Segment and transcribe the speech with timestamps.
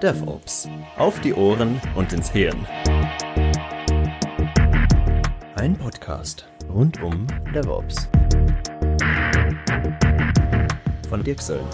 [0.00, 0.68] DevOps.
[0.96, 2.66] Auf die Ohren und ins Hirn.
[5.56, 8.08] Ein Podcast rund um DevOps.
[11.08, 11.70] Von Dirk Söllner.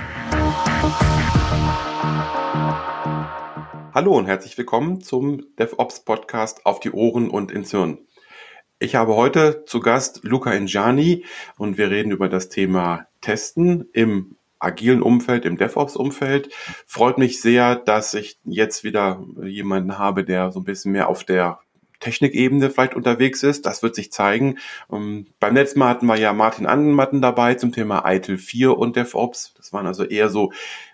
[3.95, 7.99] Hallo und herzlich willkommen zum DevOps Podcast auf die Ohren und ins Hirn.
[8.79, 11.25] Ich habe heute zu Gast Luca Injani
[11.57, 16.51] und wir reden über das Thema Testen im agilen Umfeld, im DevOps-Umfeld.
[16.87, 21.25] Freut mich sehr, dass ich jetzt wieder jemanden habe, der so ein bisschen mehr auf
[21.25, 21.59] der
[22.03, 23.65] Technikebene vielleicht unterwegs ist.
[23.65, 24.59] Das wird sich zeigen.
[24.93, 28.97] Ähm, beim letzten Mal hatten wir ja Martin Andenmatten dabei zum Thema ITIL 4 und
[28.97, 29.55] DevOps.
[29.56, 30.53] Das waren also eher so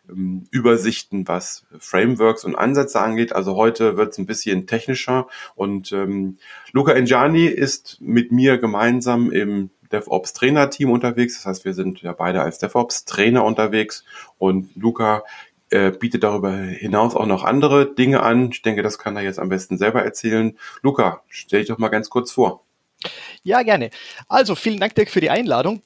[0.09, 3.33] ähm, Übersichten, was Frameworks und Ansätze angeht.
[3.33, 5.27] Also heute wird es ein bisschen technischer.
[5.57, 6.37] Und ähm,
[6.73, 11.37] Luca Engiani ist mit mir gemeinsam im DevOps Trainer-Team unterwegs.
[11.37, 14.05] Das heißt, wir sind ja beide als DevOps Trainer unterwegs
[14.39, 15.25] und Luca
[15.71, 18.51] äh, bietet darüber hinaus auch noch andere Dinge an.
[18.53, 20.57] Ich denke, das kann er jetzt am besten selber erzählen.
[20.83, 22.65] Luca, stell dich doch mal ganz kurz vor.
[23.43, 23.91] Ja, gerne.
[24.29, 25.83] Also vielen Dank, Dirk, für die Einladung.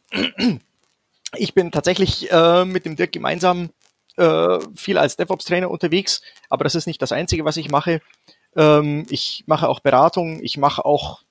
[1.37, 3.71] Ich bin tatsächlich äh, mit dem Dirk gemeinsam
[4.17, 8.01] äh, viel als DevOps-Trainer unterwegs, aber das ist nicht das Einzige, was ich mache.
[8.55, 11.23] Ähm, ich mache auch Beratung, ich mache auch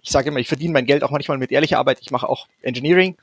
[0.00, 1.98] ich sage immer, ich verdiene mein Geld auch manchmal mit ehrlicher Arbeit.
[2.00, 3.16] Ich mache auch Engineering.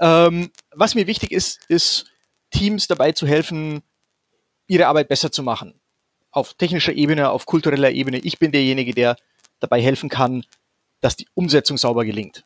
[0.00, 2.06] Ähm, was mir wichtig ist, ist
[2.50, 3.82] Teams dabei zu helfen,
[4.66, 5.80] ihre Arbeit besser zu machen.
[6.30, 8.18] Auf technischer Ebene, auf kultureller Ebene.
[8.18, 9.16] Ich bin derjenige, der
[9.60, 10.44] dabei helfen kann,
[11.00, 12.44] dass die Umsetzung sauber gelingt.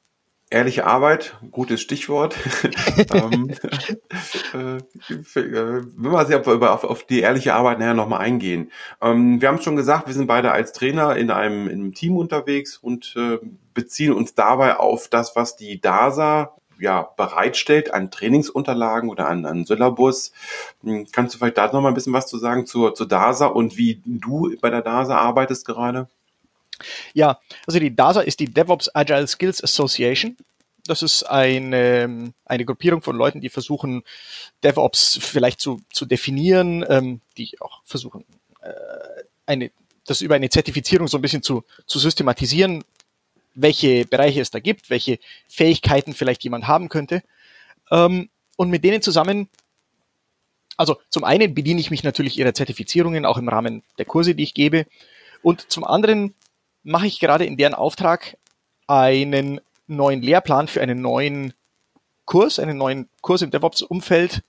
[0.53, 2.37] Ehrliche Arbeit, gutes Stichwort.
[3.15, 3.55] ähm,
[4.53, 4.83] äh, äh,
[5.37, 8.73] wenn wir sehr auf, auf, die ehrliche Arbeit nachher nochmal eingehen.
[9.01, 11.95] Ähm, wir haben es schon gesagt, wir sind beide als Trainer in einem, in einem
[11.95, 13.39] Team unterwegs und äh,
[13.75, 19.65] beziehen uns dabei auf das, was die DASA ja, bereitstellt an Trainingsunterlagen oder an, an
[19.65, 20.33] Syllabus.
[20.83, 23.47] Hm, kannst du vielleicht da noch mal ein bisschen was zu sagen zur, zur DASA
[23.47, 26.09] und wie du bei der DASA arbeitest gerade?
[27.13, 30.37] Ja, also die DASA ist die DevOps Agile Skills Association.
[30.87, 34.03] Das ist eine, eine Gruppierung von Leuten, die versuchen,
[34.63, 38.25] DevOps vielleicht zu, zu definieren, ähm, die auch versuchen,
[38.63, 39.71] äh, eine,
[40.07, 42.85] das über eine Zertifizierung so ein bisschen zu, zu systematisieren,
[43.55, 45.19] welche Bereiche es da gibt, welche
[45.49, 47.23] Fähigkeiten vielleicht jemand haben könnte.
[47.91, 49.49] Ähm, und mit denen zusammen,
[50.77, 54.45] also zum einen bediene ich mich natürlich ihrer Zertifizierungen, auch im Rahmen der Kurse, die
[54.45, 54.87] ich gebe.
[55.43, 56.35] Und zum anderen
[56.83, 58.37] mache ich gerade in deren Auftrag
[58.87, 59.61] einen
[59.97, 61.55] neuen Lehrplan für einen neuen
[62.25, 64.43] Kurs, einen neuen Kurs im DevOps-Umfeld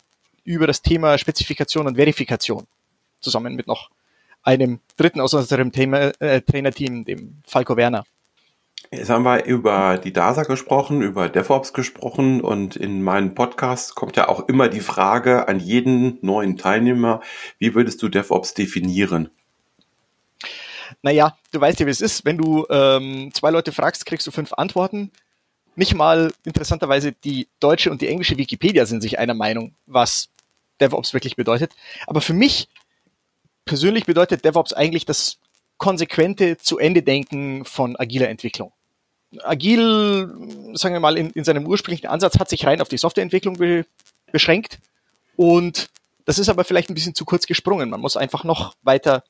[0.44, 2.68] über das Thema Spezifikation und Verifikation.
[3.20, 3.90] Zusammen mit noch
[4.44, 8.04] einem dritten aus unserem Thema, äh, Trainerteam, dem Falco Werner.
[8.90, 14.18] Jetzt haben wir über die DASA gesprochen, über DevOps gesprochen und in meinem Podcast kommt
[14.18, 17.22] ja auch immer die Frage an jeden neuen Teilnehmer,
[17.60, 19.30] wie würdest du DevOps definieren?
[21.04, 22.26] Naja, du weißt ja, wie es ist.
[22.26, 25.12] Wenn du ähm, zwei Leute fragst, kriegst du fünf Antworten.
[25.76, 30.30] Nicht mal interessanterweise die deutsche und die englische Wikipedia sind sich einer Meinung, was
[30.80, 31.72] DevOps wirklich bedeutet.
[32.08, 32.68] Aber für mich
[33.66, 35.38] persönlich bedeutet DevOps eigentlich das
[35.78, 38.72] konsequente zu Ende denken von agiler Entwicklung.
[39.44, 40.30] Agil,
[40.74, 43.86] sagen wir mal, in, in seinem ursprünglichen Ansatz hat sich rein auf die Softwareentwicklung be
[44.32, 44.80] beschränkt
[45.36, 45.90] und
[46.26, 47.90] das ist aber vielleicht ein bisschen zu kurz gesprungen.
[47.90, 49.24] Man muss einfach noch weiter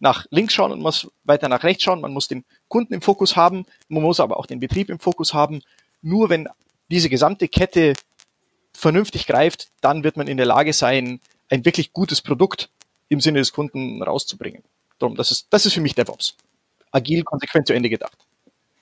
[0.00, 2.00] nach links schauen und muss weiter nach rechts schauen.
[2.00, 5.34] Man muss den Kunden im Fokus haben, man muss aber auch den Betrieb im Fokus
[5.34, 5.62] haben.
[6.02, 6.48] Nur wenn
[6.90, 7.94] diese gesamte Kette
[8.72, 11.20] vernünftig greift, dann wird man in der Lage sein,
[11.50, 12.70] ein wirklich gutes Produkt
[13.08, 14.62] im Sinne des Kunden rauszubringen.
[14.98, 16.36] Darum, das ist, das ist für mich DevOps.
[16.90, 18.16] Agil, konsequent zu Ende gedacht.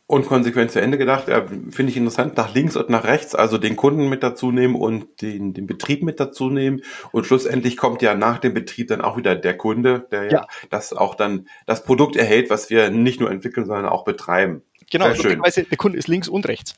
[0.08, 3.58] Und konsequent zu Ende gedacht, ja, finde ich interessant, nach links und nach rechts, also
[3.58, 6.82] den Kunden mit dazu nehmen und den, den Betrieb mit dazu nehmen.
[7.10, 10.46] Und schlussendlich kommt ja nach dem Betrieb dann auch wieder der Kunde, der ja, ja
[10.70, 14.62] das auch dann das Produkt erhält, was wir nicht nur entwickeln, sondern auch betreiben.
[14.92, 15.42] Genau, schön.
[15.42, 16.74] der Kunde ist links und rechts.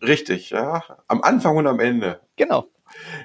[0.00, 0.82] Richtig, ja.
[1.08, 2.20] Am Anfang und am Ende.
[2.36, 2.68] Genau.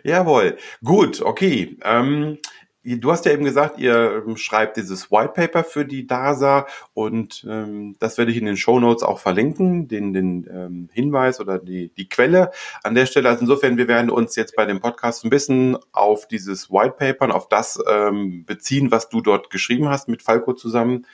[0.03, 0.57] Jawohl.
[0.84, 1.78] Gut, okay.
[1.84, 2.40] Ähm,
[2.81, 7.46] Du hast ja eben gesagt, ihr ähm, schreibt dieses White Paper für die DASA und
[7.47, 11.59] ähm, das werde ich in den Show Notes auch verlinken, den, den ähm, Hinweis oder
[11.59, 13.28] die, die Quelle an der Stelle.
[13.28, 17.26] Also insofern, wir werden uns jetzt bei dem Podcast ein bisschen auf dieses White Paper
[17.26, 21.05] und auf das ähm, beziehen, was du dort geschrieben hast mit Falco zusammen.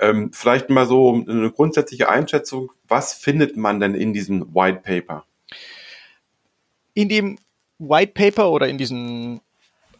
[0.00, 2.72] Ähm, vielleicht mal so eine grundsätzliche Einschätzung.
[2.88, 5.24] Was findet man denn in diesem White Paper?
[6.94, 7.38] In dem
[7.78, 9.40] White Paper oder in diesem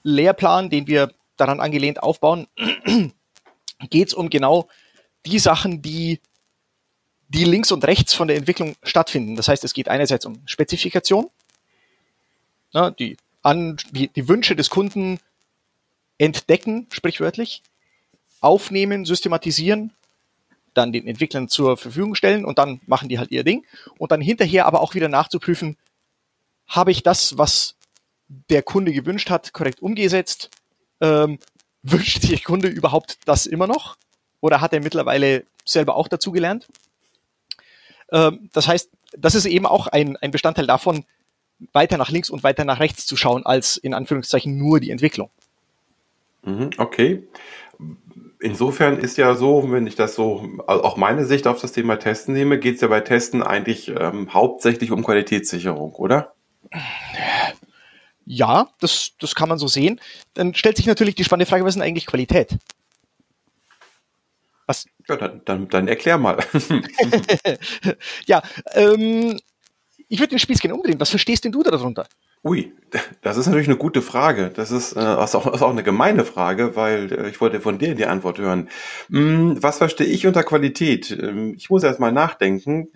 [0.03, 2.47] Lehrplan, den wir daran angelehnt aufbauen,
[3.91, 4.69] geht es um genau
[5.27, 6.21] die Sachen, die,
[7.29, 9.37] die links und rechts von der Entwicklung stattfinden.
[9.37, 11.31] Das heißt, es geht einerseits um Spezifikation,
[12.73, 15.21] na, die an die, die Wünsche des Kunden
[16.19, 17.63] entdecken, sprichwörtlich,
[18.41, 19.93] aufnehmen, systematisieren,
[20.75, 23.65] dann den Entwicklern zur Verfügung stellen und dann machen die halt ihr Ding
[23.99, 25.77] und dann hinterher aber auch wieder nachzuprüfen,
[26.67, 27.78] habe ich das, was
[28.29, 30.51] der Kunde gewünscht hat, korrekt umgesetzt?
[31.01, 31.39] Ähm,
[31.83, 33.97] wünscht sich der Kunde überhaupt das immer noch?
[34.41, 36.69] Oder hat er mittlerweile selber auch dazugelernt?
[38.13, 41.05] Ähm, das heißt, das ist eben auch ein, ein Bestandteil davon,
[41.73, 45.31] weiter nach links und weiter nach rechts zu schauen, als in Anführungszeichen nur die Entwicklung.
[46.43, 47.27] Mhm, okay.
[48.41, 51.97] Insofern ist ja so, wenn ich das so, also auch meine Sicht auf das Thema
[51.97, 56.35] Testen nehme, geht es ja bei Testen eigentlich ähm, hauptsächlich um Qualitätssicherung, oder?
[58.31, 59.99] Ja, das, das kann man so sehen.
[60.35, 62.59] Dann stellt sich natürlich die spannende Frage, was ist denn eigentlich Qualität?
[64.67, 64.85] Was?
[65.09, 66.37] Ja, dann, dann, dann erklär mal.
[68.27, 68.43] ja,
[68.75, 69.41] ähm,
[70.09, 71.01] ich würde den Spieß gerne umdrehen.
[71.01, 72.07] Was verstehst denn du darunter?
[72.45, 72.71] Ui,
[73.23, 74.51] das ist natürlich eine gute Frage.
[74.55, 77.79] Das ist, äh, ist, auch, ist auch eine gemeine Frage, weil äh, ich wollte von
[77.79, 78.69] dir die Antwort hören.
[79.09, 81.11] Hm, was verstehe ich unter Qualität?
[81.11, 82.89] Ähm, ich muss erst mal nachdenken.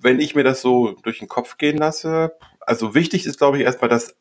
[0.00, 3.64] Wenn ich mir das so durch den Kopf gehen lasse, also wichtig ist, glaube ich,
[3.64, 4.14] erstmal, dass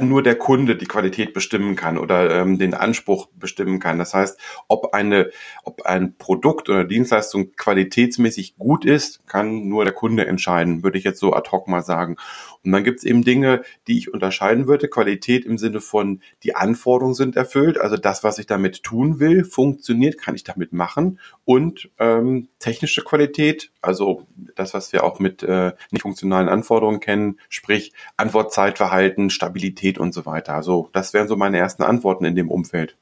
[0.00, 3.98] nur der Kunde die Qualität bestimmen kann oder ähm, den Anspruch bestimmen kann.
[3.98, 4.38] Das heißt,
[4.68, 5.30] ob eine,
[5.64, 11.04] ob ein Produkt oder Dienstleistung qualitätsmäßig gut ist, kann nur der Kunde entscheiden, würde ich
[11.04, 12.16] jetzt so ad hoc mal sagen.
[12.64, 14.88] Und dann gibt es eben Dinge, die ich unterscheiden würde.
[14.88, 19.44] Qualität im Sinne von, die Anforderungen sind erfüllt, also das, was ich damit tun will,
[19.44, 21.18] funktioniert, kann ich damit machen.
[21.44, 24.26] Und ähm, technische Qualität, also
[24.56, 30.26] das, was wir auch mit äh, nicht funktionalen Anforderungen kennen, sprich Antwortzeitverhalten, Stabilität und so
[30.26, 30.54] weiter.
[30.54, 32.96] Also das wären so meine ersten Antworten in dem Umfeld.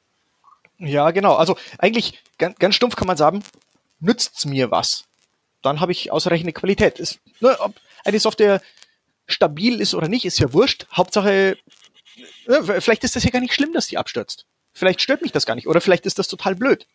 [0.79, 1.35] Ja, genau.
[1.35, 3.43] Also eigentlich ganz, ganz stumpf kann man sagen,
[4.01, 5.05] nützt's mir was?
[5.63, 6.99] Dann habe ich ausreichende Qualität.
[6.99, 7.75] Ist, ne, ob
[8.05, 8.61] eine Software
[9.27, 10.87] stabil ist oder nicht, ist ja wurscht.
[10.93, 11.57] Hauptsache,
[12.47, 14.47] äh, vielleicht ist das ja gar nicht schlimm, dass die abstürzt.
[14.73, 15.69] Vielleicht stört mich das gar nicht.
[15.69, 16.87] Oder vielleicht ist das total blöd.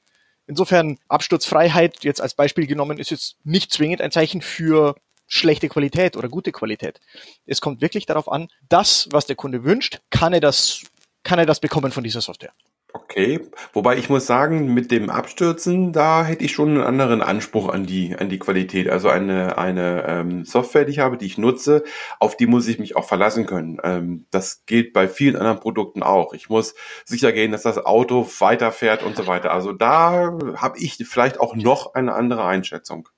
[0.47, 4.95] Insofern, Absturzfreiheit, jetzt als Beispiel genommen, ist jetzt nicht zwingend ein Zeichen für
[5.27, 6.99] schlechte Qualität oder gute Qualität.
[7.45, 10.81] Es kommt wirklich darauf an, das, was der Kunde wünscht, kann er das,
[11.23, 12.53] kann er das bekommen von dieser Software.
[12.93, 13.41] Okay,
[13.73, 17.85] wobei ich muss sagen, mit dem Abstürzen, da hätte ich schon einen anderen Anspruch an
[17.85, 18.89] die, an die Qualität.
[18.89, 21.83] Also eine, eine ähm, Software, die ich habe, die ich nutze,
[22.19, 23.77] auf die muss ich mich auch verlassen können.
[23.83, 26.33] Ähm, das gilt bei vielen anderen Produkten auch.
[26.33, 26.75] Ich muss
[27.05, 29.51] sicher gehen, dass das Auto weiterfährt und so weiter.
[29.51, 33.09] Also da habe ich vielleicht auch noch eine andere Einschätzung.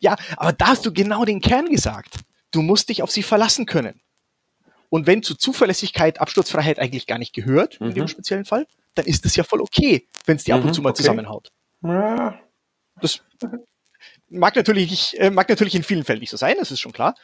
[0.00, 2.14] Ja, aber da hast du genau den Kern gesagt.
[2.50, 4.00] Du musst dich auf sie verlassen können.
[4.88, 7.88] Und wenn zu Zuverlässigkeit Absturzfreiheit eigentlich gar nicht gehört, mhm.
[7.88, 8.08] in dem mhm.
[8.08, 10.82] speziellen Fall, dann ist es ja voll okay, wenn es die ab und mhm, zu
[10.82, 10.98] mal okay.
[10.98, 11.50] zusammenhaut.
[11.82, 12.40] Ja.
[13.00, 13.20] Das
[14.28, 17.14] mag natürlich, äh, mag natürlich in vielen Fällen nicht so sein, das ist schon klar.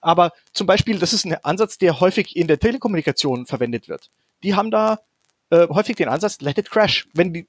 [0.00, 4.10] Aber zum Beispiel, das ist ein Ansatz, der häufig in der Telekommunikation verwendet wird.
[4.42, 5.00] Die haben da
[5.50, 7.08] äh, häufig den Ansatz, let it crash.
[7.14, 7.48] Wenn die,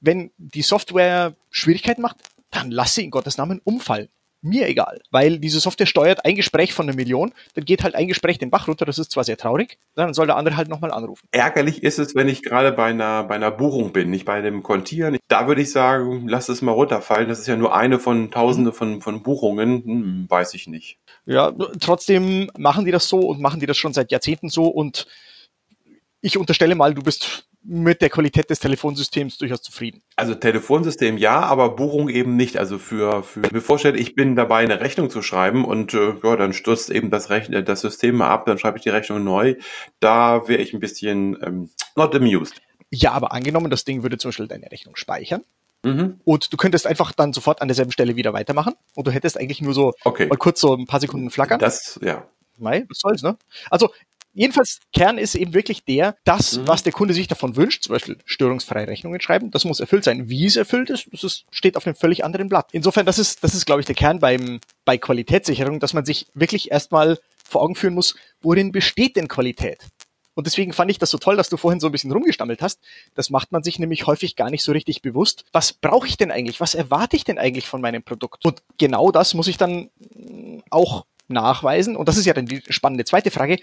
[0.00, 2.18] wenn die Software Schwierigkeiten macht,
[2.50, 4.08] dann lass sie in Gottes Namen umfallen
[4.46, 8.08] mir egal, weil diese Software steuert ein Gespräch von einer Million, dann geht halt ein
[8.08, 10.92] Gespräch den Bach runter, das ist zwar sehr traurig, dann soll der andere halt nochmal
[10.92, 11.26] anrufen.
[11.32, 14.62] Ärgerlich ist es, wenn ich gerade bei einer, bei einer Buchung bin, nicht bei dem
[14.62, 15.18] Kontieren.
[15.28, 18.72] Da würde ich sagen, lass es mal runterfallen, das ist ja nur eine von tausende
[18.72, 20.98] von, von Buchungen, hm, weiß ich nicht.
[21.24, 25.06] Ja, trotzdem machen die das so und machen die das schon seit Jahrzehnten so und
[26.20, 30.02] ich unterstelle mal, du bist mit der Qualität des Telefonsystems durchaus zufrieden.
[30.14, 32.58] Also Telefonsystem ja, aber Buchung eben nicht.
[32.58, 36.36] Also für, für mir vorstelle, ich bin dabei, eine Rechnung zu schreiben und äh, ja,
[36.36, 39.56] dann stürzt eben das, Rechn das System mal ab, dann schreibe ich die Rechnung neu.
[40.00, 42.60] Da wäre ich ein bisschen ähm, not amused.
[42.90, 45.42] Ja, aber angenommen, das Ding würde zum Beispiel deine Rechnung speichern.
[45.82, 46.20] Mhm.
[46.24, 48.74] Und du könntest einfach dann sofort an derselben Stelle wieder weitermachen.
[48.94, 50.26] Und du hättest eigentlich nur so okay.
[50.26, 51.58] mal kurz so ein paar Sekunden flackern.
[51.58, 52.26] Das, ja.
[52.58, 53.36] Mei, was soll's, ne?
[53.70, 53.90] Also
[54.36, 56.68] jedenfalls, Kern ist eben wirklich der, das, mhm.
[56.68, 60.28] was der Kunde sich davon wünscht, zum Beispiel störungsfreie Rechnungen schreiben, das muss erfüllt sein.
[60.28, 62.68] Wie es erfüllt ist, das ist, steht auf einem völlig anderen Blatt.
[62.72, 66.26] Insofern, das ist, das ist, glaube ich, der Kern beim, bei Qualitätssicherung, dass man sich
[66.34, 69.78] wirklich erstmal vor Augen führen muss, worin besteht denn Qualität?
[70.34, 72.80] Und deswegen fand ich das so toll, dass du vorhin so ein bisschen rumgestammelt hast.
[73.14, 75.46] Das macht man sich nämlich häufig gar nicht so richtig bewusst.
[75.52, 76.60] Was brauche ich denn eigentlich?
[76.60, 78.44] Was erwarte ich denn eigentlich von meinem Produkt?
[78.44, 79.88] Und genau das muss ich dann
[80.68, 81.96] auch nachweisen.
[81.96, 83.58] Und das ist ja dann die spannende zweite Frage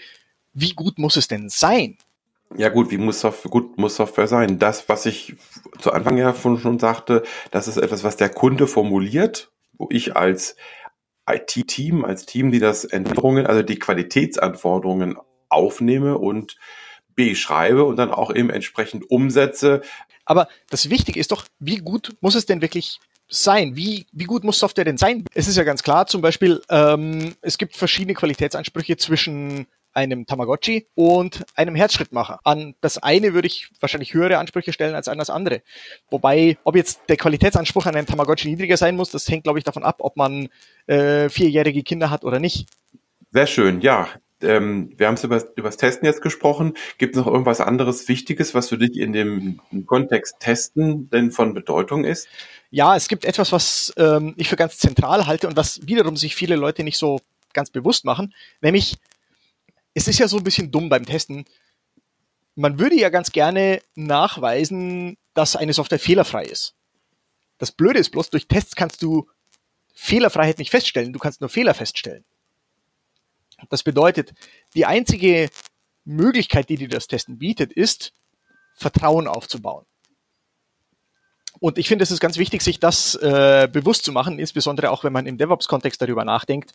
[0.54, 1.98] wie gut muss es denn sein?
[2.56, 4.58] Ja gut, wie muss Software, gut muss Software sein?
[4.58, 5.34] Das, was ich
[5.80, 10.56] zu Anfang ja schon sagte, das ist etwas, was der Kunde formuliert, wo ich als
[11.28, 15.16] IT-Team, als Team, die das Änderungen, also die Qualitätsanforderungen
[15.48, 16.56] aufnehme und
[17.14, 19.82] beschreibe und dann auch eben entsprechend umsetze.
[20.24, 23.76] Aber das Wichtige ist doch, wie gut muss es denn wirklich sein?
[23.76, 25.24] Wie, wie gut muss Software denn sein?
[25.34, 30.86] Es ist ja ganz klar, zum Beispiel, ähm, es gibt verschiedene Qualitätsansprüche zwischen einem Tamagotchi
[30.94, 32.40] und einem Herzschrittmacher.
[32.44, 35.62] An das eine würde ich wahrscheinlich höhere Ansprüche stellen als an das andere.
[36.10, 39.64] Wobei, ob jetzt der Qualitätsanspruch an einem Tamagotchi niedriger sein muss, das hängt, glaube ich,
[39.64, 40.48] davon ab, ob man
[40.86, 42.66] äh, vierjährige Kinder hat oder nicht.
[43.32, 44.08] Sehr schön, ja.
[44.42, 46.74] Ähm, wir haben über, über das Testen jetzt gesprochen.
[46.98, 51.54] Gibt es noch irgendwas anderes Wichtiges, was für dich in dem Kontext Testen denn von
[51.54, 52.28] Bedeutung ist?
[52.70, 56.34] Ja, es gibt etwas, was ähm, ich für ganz zentral halte und was wiederum sich
[56.34, 57.20] viele Leute nicht so
[57.52, 58.96] ganz bewusst machen, nämlich
[59.94, 61.44] es ist ja so ein bisschen dumm beim Testen.
[62.56, 66.74] Man würde ja ganz gerne nachweisen, dass eine Software fehlerfrei ist.
[67.58, 69.28] Das Blöde ist bloß, durch Tests kannst du
[69.94, 72.24] Fehlerfreiheit nicht feststellen, du kannst nur Fehler feststellen.
[73.70, 74.34] Das bedeutet,
[74.74, 75.48] die einzige
[76.04, 78.12] Möglichkeit, die dir das Testen bietet, ist,
[78.74, 79.86] Vertrauen aufzubauen.
[81.60, 85.04] Und ich finde, es ist ganz wichtig, sich das äh, bewusst zu machen, insbesondere auch
[85.04, 86.72] wenn man im DevOps-Kontext darüber nachdenkt,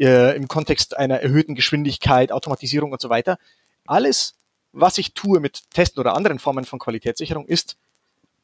[0.00, 3.38] äh, im Kontext einer erhöhten Geschwindigkeit, Automatisierung und so weiter.
[3.86, 4.34] Alles,
[4.72, 7.76] was ich tue mit Testen oder anderen Formen von Qualitätssicherung, ist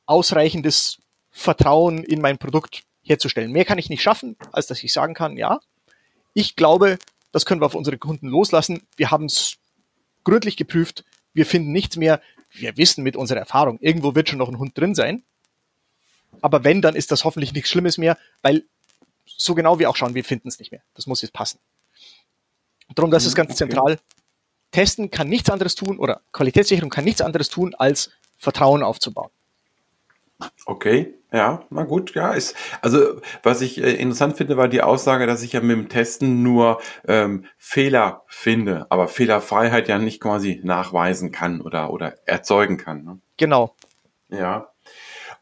[0.04, 0.98] ausreichendes
[1.30, 3.52] Vertrauen in mein Produkt herzustellen.
[3.52, 5.60] Mehr kann ich nicht schaffen, als dass ich sagen kann, ja,
[6.34, 6.98] ich glaube,
[7.32, 8.82] das können wir auf unsere Kunden loslassen.
[8.96, 9.56] Wir haben es
[10.24, 11.04] gründlich geprüft.
[11.32, 12.20] Wir finden nichts mehr.
[12.50, 15.22] Wir wissen mit unserer Erfahrung, irgendwo wird schon noch ein Hund drin sein.
[16.40, 18.64] Aber wenn, dann ist das hoffentlich nichts Schlimmes mehr, weil
[19.26, 20.82] so genau wir auch schauen, wir finden es nicht mehr.
[20.94, 21.58] Das muss jetzt passen.
[22.94, 23.58] Darum, das ist ganz okay.
[23.58, 23.98] zentral.
[24.70, 29.30] Testen kann nichts anderes tun oder Qualitätssicherung kann nichts anderes tun, als Vertrauen aufzubauen.
[30.66, 35.26] Okay, ja, na gut, ja, ist, also was ich äh, interessant finde, war die Aussage,
[35.26, 40.60] dass ich ja mit dem Testen nur ähm, Fehler finde, aber Fehlerfreiheit ja nicht quasi
[40.62, 43.04] nachweisen kann oder, oder erzeugen kann.
[43.04, 43.18] Ne?
[43.38, 43.74] Genau.
[44.28, 44.68] Ja.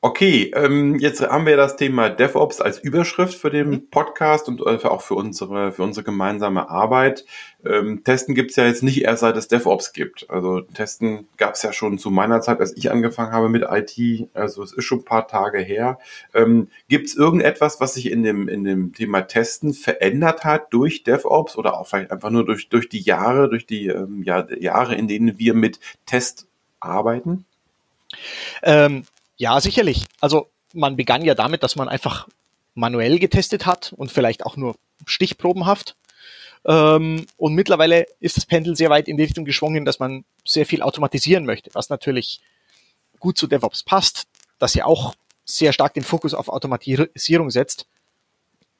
[0.06, 3.88] Okay, ähm, jetzt haben wir das Thema DevOps als Überschrift für den mhm.
[3.88, 7.24] Podcast und äh, auch für unsere, für unsere gemeinsame Arbeit.
[7.64, 10.28] Ähm, Testen gibt's ja jetzt nicht erst seit es DevOps gibt.
[10.28, 14.28] Also Testen gab's ja schon zu meiner Zeit, als ich angefangen habe mit IT.
[14.34, 15.98] Also es ist schon ein paar Tage her.
[16.34, 21.56] Ähm, gibt's irgendetwas, was sich in dem, in dem Thema Testen verändert hat durch DevOps
[21.56, 25.08] oder auch vielleicht einfach nur durch, durch die Jahre, durch die ähm, ja, Jahre, in
[25.08, 26.46] denen wir mit Test
[26.78, 27.46] arbeiten?
[28.62, 29.04] Ähm,
[29.36, 30.06] ja, sicherlich.
[30.20, 32.28] Also man begann ja damit, dass man einfach
[32.74, 34.76] manuell getestet hat und vielleicht auch nur
[35.06, 35.96] stichprobenhaft.
[36.64, 40.66] Ähm, und mittlerweile ist das Pendel sehr weit in die Richtung geschwungen, dass man sehr
[40.66, 42.40] viel automatisieren möchte, was natürlich
[43.18, 44.26] gut zu DevOps passt,
[44.58, 45.14] dass ja auch
[45.44, 47.86] sehr stark den Fokus auf Automatisierung setzt.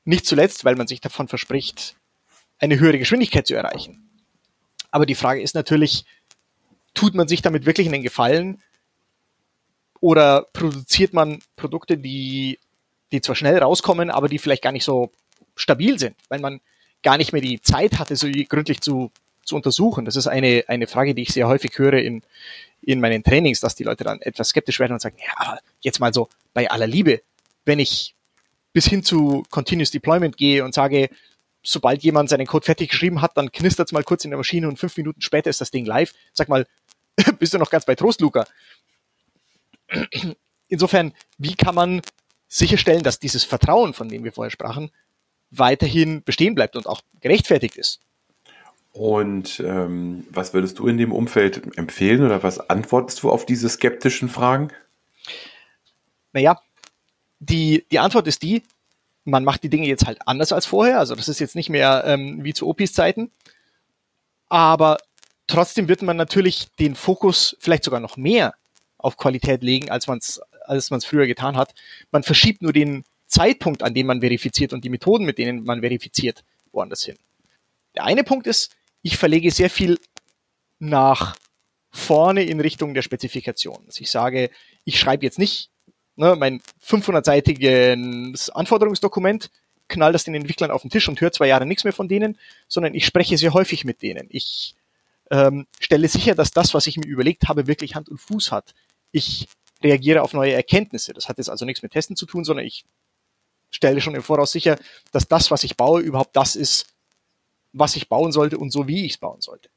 [0.05, 1.97] Nicht zuletzt, weil man sich davon verspricht,
[2.59, 4.11] eine höhere Geschwindigkeit zu erreichen.
[4.91, 6.05] Aber die Frage ist natürlich,
[6.95, 8.63] tut man sich damit wirklich einen Gefallen,
[10.05, 12.59] oder produziert man Produkte, die,
[13.11, 15.11] die zwar schnell rauskommen, aber die vielleicht gar nicht so
[15.57, 16.61] stabil sind, weil man
[17.03, 19.11] gar nicht mehr die Zeit hatte, so gründlich zu,
[19.47, 20.05] zu untersuchen.
[20.05, 22.21] Das ist eine, eine Frage, die ich sehr häufig höre in,
[22.83, 26.13] in meinen Trainings, dass die Leute dann etwas skeptisch werden und sagen, ja, jetzt mal
[26.13, 27.23] so bei aller Liebe,
[27.65, 28.15] wenn ich
[28.75, 31.09] bis hin zu Continuous Deployment gehe und sage,
[31.63, 34.69] sobald jemand seinen Code fertig geschrieben hat, dann knistert es mal kurz in der Maschine
[34.69, 36.13] und fünf Minuten später ist das Ding live.
[36.35, 36.67] Sag mal,
[37.39, 38.45] bist du noch ganz bei Trost, Luca?
[40.69, 42.03] Insofern, wie kann man
[42.49, 44.91] sicherstellen, dass dieses Vertrauen, von dem wir vorher sprachen,
[45.51, 48.01] weiterhin bestehen bleibt und auch gerechtfertigt ist?
[48.93, 53.69] Und ähm, was würdest du in dem Umfeld empfehlen oder was antwortest du auf diese
[53.69, 54.69] skeptischen Fragen?
[56.33, 56.61] Naja,
[57.41, 58.63] die, die Antwort ist die,
[59.25, 60.99] man macht die Dinge jetzt halt anders als vorher.
[60.99, 63.33] Also das ist jetzt nicht mehr ähm, wie zu Opis Zeiten.
[64.49, 64.99] Aber
[65.47, 68.55] trotzdem wird man natürlich den Fokus vielleicht sogar noch mehr
[69.05, 71.75] auf Qualität legen, als man es als man früher getan hat.
[72.11, 75.81] Man verschiebt nur den Zeitpunkt, an dem man verifiziert und die Methoden, mit denen man
[75.81, 76.43] verifiziert,
[76.73, 77.17] woanders hin.
[77.95, 79.99] Der eine Punkt ist, ich verlege sehr viel
[80.79, 81.37] nach
[81.91, 83.85] vorne in Richtung der Spezifikation.
[83.87, 84.51] Also ich sage,
[84.85, 85.69] ich schreibe jetzt nicht
[86.17, 89.51] ne, mein 500-seitiges Anforderungsdokument,
[89.89, 92.39] knall das den Entwicklern auf den Tisch und höre zwei Jahre nichts mehr von denen,
[92.69, 94.29] sondern ich spreche sehr häufig mit denen.
[94.31, 94.75] Ich
[95.31, 98.75] ähm, stelle sicher, dass das, was ich mir überlegt habe, wirklich Hand und Fuß hat
[99.15, 99.47] ich
[99.83, 101.13] reagiere auf neue Erkenntnisse.
[101.13, 102.85] Das hat jetzt also nichts mit Testen zu tun, sondern ich
[103.71, 104.77] stelle schon im Voraus sicher,
[105.13, 106.87] dass das, was ich baue, überhaupt das ist,
[107.73, 109.69] was ich bauen sollte und so, wie ich es bauen sollte.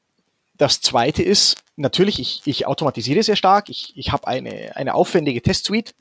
[0.56, 5.42] Das zweite ist, natürlich, ich, ich automatisiere sehr stark, ich, ich habe eine, eine aufwendige
[5.42, 5.94] Testsuite,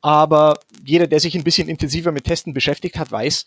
[0.00, 3.46] aber jeder, der sich ein bisschen intensiver mit Testen beschäftigt hat, weiß,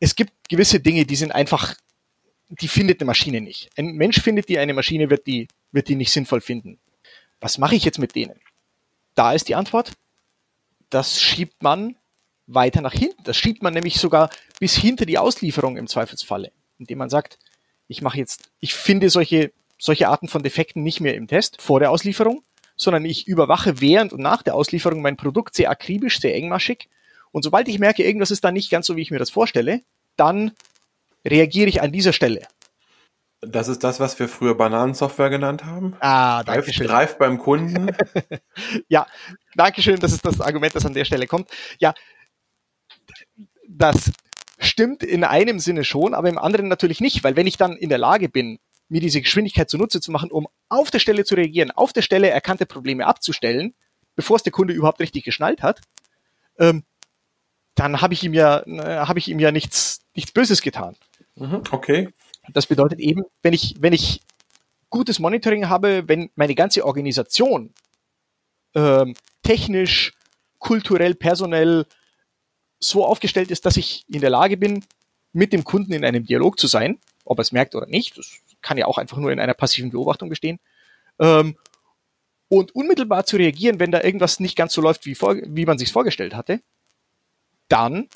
[0.00, 1.76] es gibt gewisse Dinge, die sind einfach,
[2.48, 3.70] die findet eine Maschine nicht.
[3.78, 6.78] Ein Mensch findet die, eine Maschine wird die, wird die nicht sinnvoll finden
[7.42, 8.40] was mache ich jetzt mit denen?
[9.14, 9.92] Da ist die Antwort,
[10.88, 11.96] das schiebt man
[12.46, 13.22] weiter nach hinten.
[13.24, 14.30] Das schiebt man nämlich sogar
[14.60, 17.38] bis hinter die Auslieferung im Zweifelsfalle, indem man sagt,
[17.88, 21.80] ich mache jetzt, ich finde solche, solche Arten von Defekten nicht mehr im Test vor
[21.80, 22.42] der Auslieferung,
[22.76, 26.88] sondern ich überwache während und nach der Auslieferung mein Produkt sehr akribisch, sehr engmaschig.
[27.32, 29.82] Und sobald ich merke, irgendwas ist da nicht ganz so, wie ich mir das vorstelle,
[30.16, 30.52] dann
[31.24, 32.42] reagiere ich an dieser Stelle.
[33.44, 35.96] Das ist das, was wir früher Bananensoftware genannt haben.
[35.98, 36.86] Ah, danke Reif, schön.
[36.86, 37.94] reif beim Kunden.
[38.88, 39.04] ja,
[39.56, 41.50] danke schön, das ist das Argument, das an der Stelle kommt.
[41.80, 41.92] Ja,
[43.68, 44.12] das
[44.58, 47.88] stimmt in einem Sinne schon, aber im anderen natürlich nicht, weil wenn ich dann in
[47.88, 51.72] der Lage bin, mir diese Geschwindigkeit zunutze zu machen, um auf der Stelle zu reagieren,
[51.72, 53.74] auf der Stelle erkannte Probleme abzustellen,
[54.14, 55.80] bevor es der Kunde überhaupt richtig geschnallt hat,
[56.58, 56.84] ähm,
[57.74, 60.94] dann habe ich ihm ja, äh, habe ich ihm ja nichts, nichts Böses getan.
[61.34, 62.10] Mhm, okay.
[62.52, 64.20] Das bedeutet eben, wenn ich, wenn ich
[64.90, 67.72] gutes Monitoring habe, wenn meine ganze Organisation
[68.74, 70.12] ähm, technisch,
[70.58, 71.86] kulturell, personell
[72.78, 74.84] so aufgestellt ist, dass ich in der Lage bin,
[75.32, 78.30] mit dem Kunden in einem Dialog zu sein, ob er es merkt oder nicht, das
[78.60, 80.58] kann ja auch einfach nur in einer passiven Beobachtung bestehen,
[81.18, 81.56] ähm,
[82.48, 85.78] und unmittelbar zu reagieren, wenn da irgendwas nicht ganz so läuft, wie, vor, wie man
[85.78, 86.60] sich vorgestellt hatte,
[87.68, 88.08] dann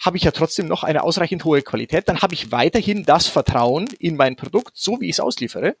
[0.00, 3.86] habe ich ja trotzdem noch eine ausreichend hohe Qualität, dann habe ich weiterhin das Vertrauen
[3.98, 5.76] in mein Produkt, so wie ich es ausliefere.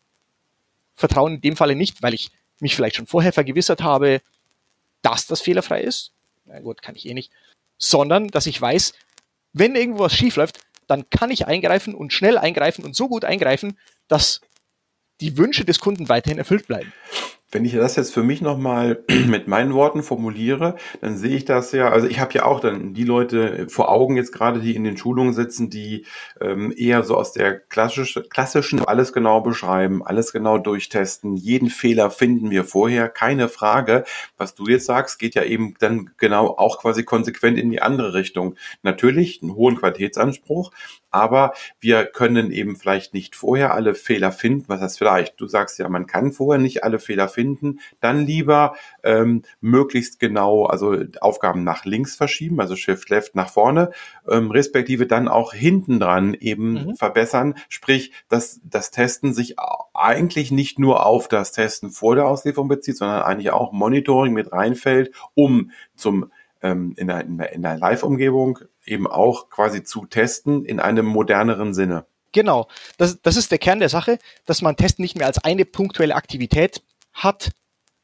[0.94, 4.20] Vertrauen in dem Falle nicht, weil ich mich vielleicht schon vorher vergewissert habe,
[5.00, 6.12] dass das fehlerfrei ist.
[6.44, 7.32] Na gut, kann ich eh nicht.
[7.78, 8.92] Sondern, dass ich weiß,
[9.54, 13.24] wenn irgendwo was schief läuft, dann kann ich eingreifen und schnell eingreifen und so gut
[13.24, 14.42] eingreifen, dass
[15.20, 16.92] die Wünsche des Kunden weiterhin erfüllt bleiben.
[17.52, 21.72] Wenn ich das jetzt für mich nochmal mit meinen Worten formuliere, dann sehe ich das
[21.72, 24.84] ja, also ich habe ja auch dann die Leute vor Augen jetzt gerade, die in
[24.84, 26.06] den Schulungen sitzen, die
[26.40, 32.10] ähm, eher so aus der klassisch, klassischen alles genau beschreiben, alles genau durchtesten, jeden Fehler
[32.10, 34.04] finden wir vorher, keine Frage.
[34.36, 38.14] Was du jetzt sagst, geht ja eben dann genau auch quasi konsequent in die andere
[38.14, 38.54] Richtung.
[38.82, 40.70] Natürlich einen hohen Qualitätsanspruch,
[41.10, 44.64] aber wir können eben vielleicht nicht vorher alle Fehler finden.
[44.68, 45.40] Was heißt vielleicht?
[45.40, 47.80] Du sagst ja, man kann vorher nicht alle Fehler finden.
[48.00, 53.90] Dann lieber ähm, möglichst genau, also Aufgaben nach links verschieben, also Shift Left nach vorne,
[54.28, 56.96] ähm, respektive dann auch hinten dran eben mhm.
[56.96, 57.54] verbessern.
[57.68, 59.56] Sprich, dass das Testen sich
[59.94, 64.52] eigentlich nicht nur auf das Testen vor der Auslieferung bezieht, sondern eigentlich auch Monitoring mit
[64.52, 66.30] reinfällt, um zum
[66.62, 72.06] ähm, in einer, in einer Live-Umgebung eben auch quasi zu testen in einem moderneren Sinne.
[72.32, 75.64] Genau, das, das ist der Kern der Sache, dass man Testen nicht mehr als eine
[75.64, 77.50] punktuelle Aktivität hat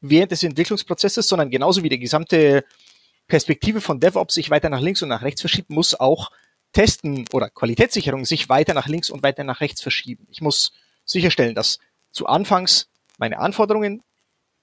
[0.01, 2.65] während des Entwicklungsprozesses, sondern genauso wie die gesamte
[3.27, 6.31] Perspektive von DevOps sich weiter nach links und nach rechts verschiebt, muss auch
[6.73, 10.27] Testen oder Qualitätssicherung sich weiter nach links und weiter nach rechts verschieben.
[10.29, 10.73] Ich muss
[11.05, 11.79] sicherstellen, dass
[12.11, 14.03] zu Anfangs meine Anforderungen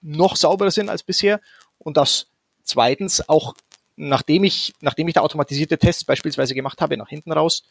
[0.00, 1.40] noch sauberer sind als bisher
[1.78, 2.28] und dass
[2.62, 3.54] zweitens auch
[3.96, 7.64] nachdem ich, nachdem ich da automatisierte Tests beispielsweise gemacht habe, nach hinten raus,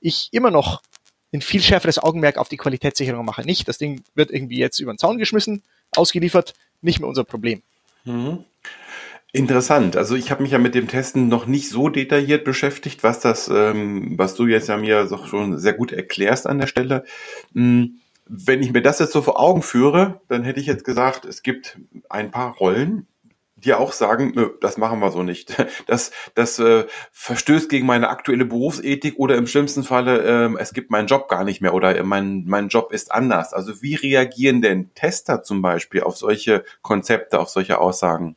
[0.00, 0.82] ich immer noch
[1.32, 3.42] ein viel schärferes Augenmerk auf die Qualitätssicherung mache.
[3.42, 5.62] Nicht, das Ding wird irgendwie jetzt über den Zaun geschmissen,
[5.94, 7.62] ausgeliefert, nicht mehr unser Problem.
[8.04, 8.44] Mhm.
[9.32, 9.96] Interessant.
[9.96, 13.48] Also ich habe mich ja mit dem Testen noch nicht so detailliert beschäftigt, was das,
[13.48, 17.04] ähm, was du jetzt ja mir doch schon sehr gut erklärst an der Stelle.
[17.52, 18.00] Mhm.
[18.24, 21.42] Wenn ich mir das jetzt so vor Augen führe, dann hätte ich jetzt gesagt, es
[21.42, 21.78] gibt
[22.08, 23.06] ein paar Rollen,
[23.64, 25.54] die auch sagen, nö, das machen wir so nicht.
[25.86, 30.90] Das, das äh, verstößt gegen meine aktuelle Berufsethik oder im schlimmsten Falle, äh, es gibt
[30.90, 33.54] meinen Job gar nicht mehr oder mein, mein Job ist anders.
[33.54, 38.36] Also wie reagieren denn Tester zum Beispiel auf solche Konzepte, auf solche Aussagen?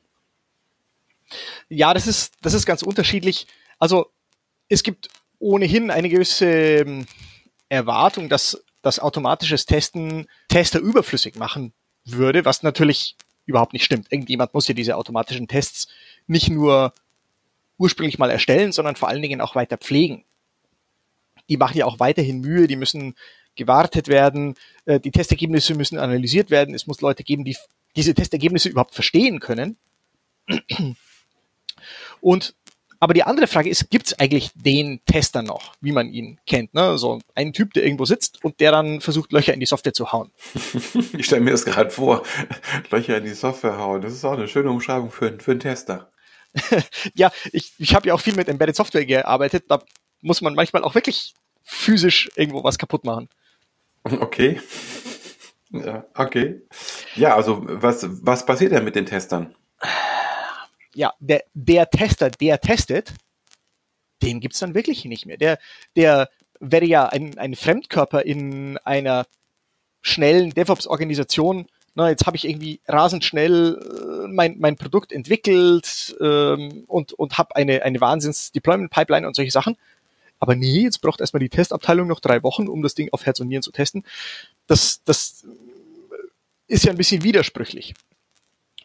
[1.68, 3.48] Ja, das ist, das ist ganz unterschiedlich.
[3.80, 4.12] Also
[4.70, 7.06] es gibt ohnehin eine gewisse ähm,
[7.70, 11.74] Erwartung, dass das automatisches Testen Tester überflüssig machen
[12.06, 14.12] würde, was natürlich überhaupt nicht stimmt.
[14.12, 15.88] Irgendjemand muss ja diese automatischen Tests
[16.28, 16.94] nicht nur
[17.78, 20.24] ursprünglich mal erstellen, sondern vor allen Dingen auch weiter pflegen.
[21.50, 23.16] Die machen ja auch weiterhin Mühe, die müssen
[23.56, 27.58] gewartet werden, äh, die Testergebnisse müssen analysiert werden, es muss Leute geben, die
[27.96, 29.78] diese Testergebnisse überhaupt verstehen können.
[32.22, 32.56] Und
[33.02, 36.76] aber die andere Frage ist, gibt es eigentlich den Tester noch, wie man ihn kennt?
[36.76, 37.00] Ne?
[37.00, 40.12] So ein Typ, der irgendwo sitzt und der dann versucht, Löcher in die Software zu
[40.12, 40.30] hauen.
[41.18, 42.22] ich stelle mir das gerade vor,
[42.92, 44.02] Löcher in die Software hauen.
[44.02, 46.12] Das ist auch eine schöne Umschreibung für, für einen Tester.
[47.16, 49.66] ja, ich, ich habe ja auch viel mit Embedded Software gearbeitet.
[49.68, 49.82] Da
[50.22, 51.34] muss man manchmal auch wirklich
[51.64, 53.30] physisch irgendwo was kaputt machen.
[54.04, 54.62] Okay.
[55.72, 56.62] Ja, okay.
[57.16, 59.56] Ja, also was, was passiert denn mit den Testern?
[60.96, 63.14] Ja, der, der Tester, der testet,
[64.22, 65.38] den gibt's dann wirklich nicht mehr.
[65.38, 65.58] Der,
[65.96, 69.26] der wäre ja ein, ein Fremdkörper in einer
[70.02, 71.68] schnellen DevOps-Organisation.
[71.94, 77.38] Na, jetzt habe ich irgendwie rasend schnell äh, mein, mein Produkt entwickelt ähm, und, und
[77.38, 79.78] habe eine, eine Wahnsinns-Deployment-Pipeline und solche Sachen.
[80.40, 83.40] Aber nee, jetzt braucht erstmal die Testabteilung noch drei Wochen, um das Ding auf Herz
[83.40, 84.04] und Nieren zu testen.
[84.68, 85.46] Das, das
[86.68, 87.94] ist ja ein bisschen widersprüchlich.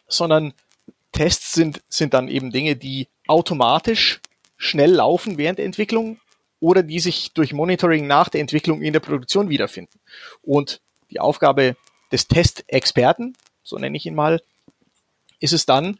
[0.07, 0.53] Sondern
[1.11, 4.19] Tests sind, sind dann eben Dinge, die automatisch
[4.57, 6.19] schnell laufen während der Entwicklung
[6.59, 9.99] oder die sich durch Monitoring nach der Entwicklung in der Produktion wiederfinden.
[10.41, 11.75] Und die Aufgabe
[12.11, 14.41] des Testexperten, so nenne ich ihn mal,
[15.39, 15.99] ist es dann,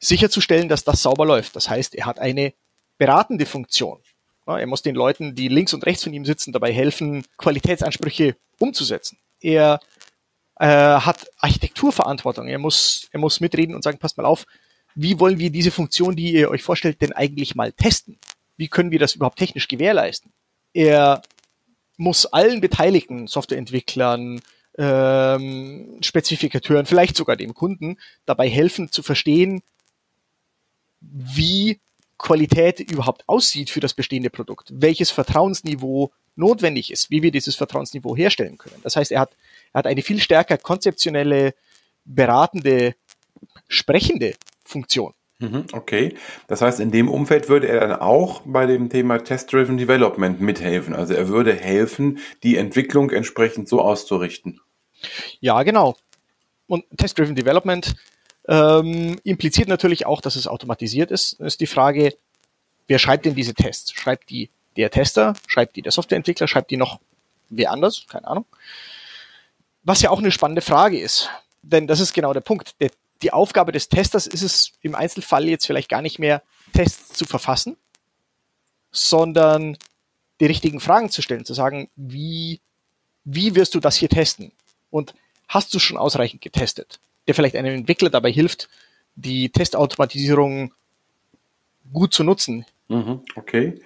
[0.00, 1.56] sicherzustellen, dass das sauber läuft.
[1.56, 2.52] Das heißt, er hat eine
[2.98, 4.00] beratende Funktion.
[4.46, 9.18] Er muss den Leuten, die links und rechts von ihm sitzen, dabei helfen, Qualitätsansprüche umzusetzen.
[9.40, 9.80] Er
[10.56, 12.46] äh, hat Architekturverantwortung.
[12.46, 14.46] Er muss, er muss mitreden und sagen, passt mal auf,
[14.94, 18.18] wie wollen wir diese Funktion, die ihr euch vorstellt, denn eigentlich mal testen?
[18.56, 20.32] Wie können wir das überhaupt technisch gewährleisten?
[20.72, 21.22] Er
[21.96, 24.40] muss allen Beteiligten, Softwareentwicklern,
[24.78, 29.62] ähm, Spezifikateuren, vielleicht sogar dem Kunden, dabei helfen zu verstehen,
[31.00, 31.80] wie
[32.18, 38.16] Qualität überhaupt aussieht für das bestehende Produkt, welches Vertrauensniveau notwendig ist, wie wir dieses Vertrauensniveau
[38.16, 38.80] herstellen können.
[38.82, 39.36] Das heißt, er hat,
[39.72, 41.54] er hat eine viel stärker konzeptionelle,
[42.04, 42.94] beratende,
[43.68, 45.12] sprechende Funktion.
[45.38, 46.14] Mhm, okay.
[46.46, 50.94] Das heißt, in dem Umfeld würde er dann auch bei dem Thema Test-Driven Development mithelfen.
[50.94, 54.60] Also er würde helfen, die Entwicklung entsprechend so auszurichten.
[55.40, 55.96] Ja, genau.
[56.66, 57.94] Und Test-Driven Development
[58.48, 61.40] ähm, impliziert natürlich auch, dass es automatisiert ist.
[61.40, 62.14] Das ist die Frage,
[62.86, 63.92] wer schreibt denn diese Tests?
[63.92, 65.34] Schreibt die der Tester?
[65.46, 66.48] Schreibt die der Softwareentwickler?
[66.48, 67.00] Schreibt die noch
[67.48, 68.06] wer anders?
[68.08, 68.46] Keine Ahnung.
[69.82, 71.30] Was ja auch eine spannende Frage ist.
[71.62, 72.74] Denn das ist genau der Punkt.
[72.80, 72.90] Der,
[73.22, 77.24] die Aufgabe des Testers ist es im Einzelfall jetzt vielleicht gar nicht mehr, Tests zu
[77.24, 77.76] verfassen,
[78.90, 79.76] sondern
[80.40, 82.60] die richtigen Fragen zu stellen, zu sagen, wie,
[83.24, 84.52] wie wirst du das hier testen?
[84.90, 85.14] Und
[85.48, 86.98] hast du schon ausreichend getestet?
[87.26, 88.68] der vielleicht einem Entwickler dabei hilft,
[89.16, 90.72] die Testautomatisierung
[91.92, 92.66] gut zu nutzen.
[92.88, 93.80] Mhm, okay.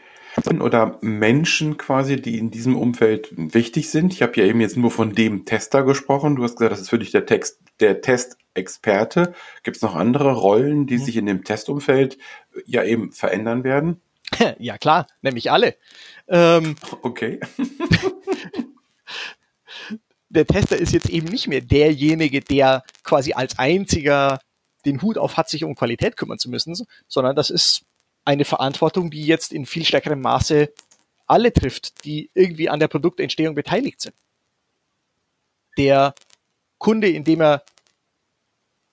[0.47, 4.13] Oder Menschen quasi, die in diesem Umfeld wichtig sind.
[4.13, 6.37] Ich habe ja eben jetzt nur von dem Tester gesprochen.
[6.37, 9.35] Du hast gesagt, das ist für dich der Text, der Testexperte.
[9.63, 11.03] Gibt es noch andere Rollen, die mhm.
[11.03, 12.19] sich in dem Testumfeld
[12.67, 14.01] ja eben verändern werden?
[14.59, 15.75] Ja klar, nämlich alle.
[16.29, 17.41] Ähm, okay.
[20.29, 24.41] der Tester ist jetzt eben nicht mehr derjenige, der quasi als einziger
[24.85, 26.77] den Hut auf hat, sich um Qualität kümmern zu müssen,
[27.09, 27.83] sondern das ist
[28.29, 30.71] eine Verantwortung, die jetzt in viel stärkerem Maße
[31.27, 34.15] alle trifft, die irgendwie an der Produktentstehung beteiligt sind.
[35.79, 36.15] Der
[36.77, 37.63] Kunde, indem er,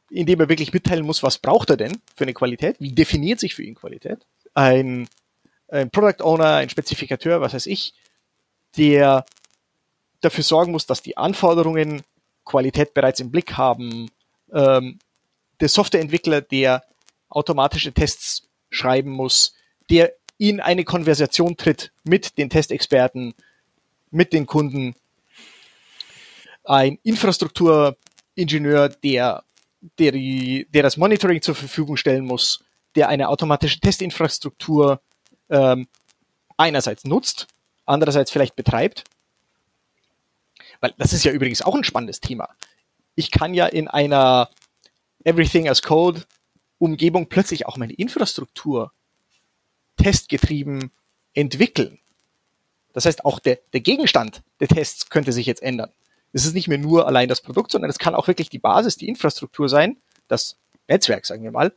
[0.10, 3.56] indem er wirklich mitteilen muss, was braucht er denn für eine Qualität, wie definiert sich
[3.56, 5.10] für ihn Qualität, ein,
[5.68, 7.94] ein Product Owner, ein Spezifikateur, was weiß ich,
[8.78, 9.26] der
[10.22, 12.04] dafür sorgen muss, dass die Anforderungen
[12.46, 14.10] Qualität bereits im Blick haben.
[14.54, 15.00] Ähm,
[15.60, 16.86] der Softwareentwickler, der
[17.28, 19.56] automatische Tests schreiben muss,
[19.90, 23.34] der in eine Konversation tritt mit den Testexperten,
[24.12, 24.96] mit den Kunden.
[26.64, 29.44] Ein Infrastrukturingenieur, der,
[30.00, 32.64] der, die, der das Monitoring zur Verfügung stellen muss,
[32.96, 35.02] der eine automatische Testinfrastruktur
[35.50, 35.88] ähm,
[36.58, 37.48] einerseits nutzt,
[37.86, 39.04] andererseits vielleicht betreibt
[40.80, 42.50] weil das ist ja übrigens auch ein spannendes Thema.
[43.16, 44.50] Ich kann ja in einer
[45.24, 46.24] Everything as Code
[46.78, 48.92] Umgebung plötzlich auch meine Infrastruktur
[49.98, 50.92] testgetrieben
[51.34, 52.00] entwickeln.
[52.94, 55.92] Das heißt, auch der, der Gegenstand der Tests könnte sich jetzt ändern.
[56.32, 58.98] Es ist nicht mehr nur allein das Produkt, sondern es kann auch wirklich die Basis,
[58.98, 60.58] die Infrastruktur sein, das
[60.88, 61.74] Netzwerk, sagen wir mal,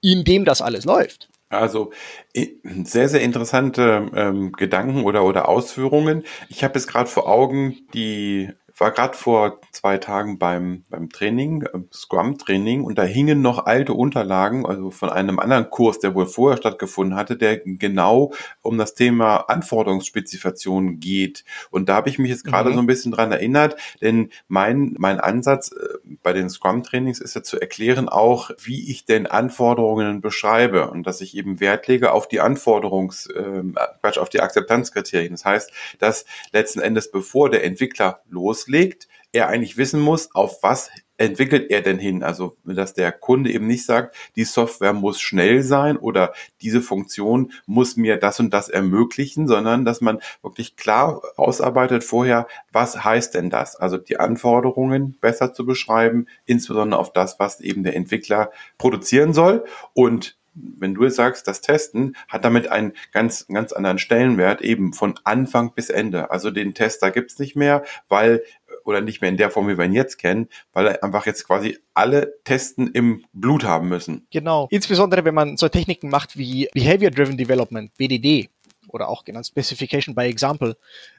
[0.00, 1.28] in dem das alles läuft.
[1.48, 1.92] Also
[2.32, 6.24] sehr, sehr interessante ähm, Gedanken oder, oder Ausführungen.
[6.48, 11.62] Ich habe jetzt gerade vor Augen die war gerade vor zwei Tagen beim, beim Training,
[11.62, 16.26] äh, Scrum-Training, und da hingen noch alte Unterlagen, also von einem anderen Kurs, der wohl
[16.26, 18.32] vorher stattgefunden hatte, der genau
[18.62, 21.44] um das Thema Anforderungsspezifikation geht.
[21.70, 22.74] Und da habe ich mich jetzt gerade mhm.
[22.74, 27.42] so ein bisschen dran erinnert, denn mein, mein Ansatz äh, bei den Scrum-Trainings ist ja
[27.42, 32.26] zu erklären auch, wie ich denn Anforderungen beschreibe und dass ich eben Wert lege auf
[32.26, 33.62] die Anforderungs, äh,
[34.00, 35.32] Quatsch, auf die Akzeptanzkriterien.
[35.32, 40.62] Das heißt, dass letzten Endes, bevor der Entwickler los loslegt, er eigentlich wissen muss, auf
[40.62, 42.22] was entwickelt er denn hin?
[42.22, 47.52] Also, dass der Kunde eben nicht sagt, die Software muss schnell sein oder diese Funktion
[47.66, 53.34] muss mir das und das ermöglichen, sondern dass man wirklich klar ausarbeitet vorher, was heißt
[53.34, 53.76] denn das?
[53.76, 59.64] Also die Anforderungen besser zu beschreiben, insbesondere auf das, was eben der Entwickler produzieren soll
[59.94, 65.14] und wenn du sagst, das Testen hat damit einen ganz, ganz anderen Stellenwert, eben von
[65.24, 66.30] Anfang bis Ende.
[66.30, 68.42] Also den Tester gibt's nicht mehr, weil,
[68.84, 71.46] oder nicht mehr in der Form, wie wir ihn jetzt kennen, weil er einfach jetzt
[71.46, 74.26] quasi alle Testen im Blut haben müssen.
[74.30, 74.68] Genau.
[74.70, 78.48] Insbesondere, wenn man so Techniken macht wie Behavior Driven Development, BDD,
[78.88, 80.76] oder auch genannt Specification by Example.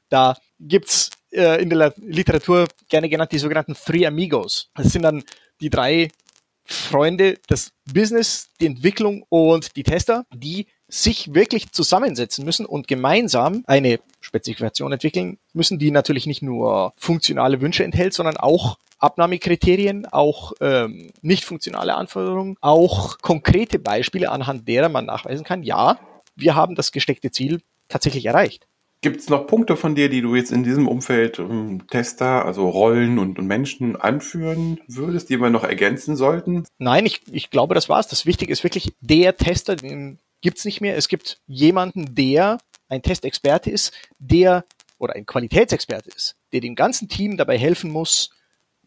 [0.10, 4.72] Da gibt's äh, in der Literatur gerne genannt die sogenannten Three Amigos.
[4.76, 5.24] Das sind dann
[5.60, 6.08] die drei
[6.66, 13.64] Freunde, das Business, die Entwicklung und die Tester, die sich wirklich zusammensetzen müssen und gemeinsam
[13.68, 20.54] eine Spezifikation entwickeln müssen, die natürlich nicht nur funktionale Wünsche enthält, sondern auch Abnahmekriterien, auch
[20.62, 26.00] ähm, nicht funktionale Anforderungen, auch konkrete Beispiele, anhand derer man nachweisen kann, ja,
[26.36, 28.68] wir haben das gesteckte Ziel tatsächlich erreicht.
[29.02, 32.68] Gibt es noch Punkte von dir, die du jetzt in diesem Umfeld ähm, Tester, also
[32.70, 36.66] Rollen und, und, Menschen anführen würdest, die wir noch ergänzen sollten?
[36.80, 38.08] Nein, ich, ich glaube, das war's.
[38.08, 40.98] Das Wichtige ist wirklich der Tester, den gibt's nicht mehr.
[40.98, 42.58] Es gibt jemanden, der
[42.90, 44.66] ein Testexperte ist, der
[44.98, 48.32] oder ein Qualitätsexperte ist, der dem ganzen Team dabei helfen muss,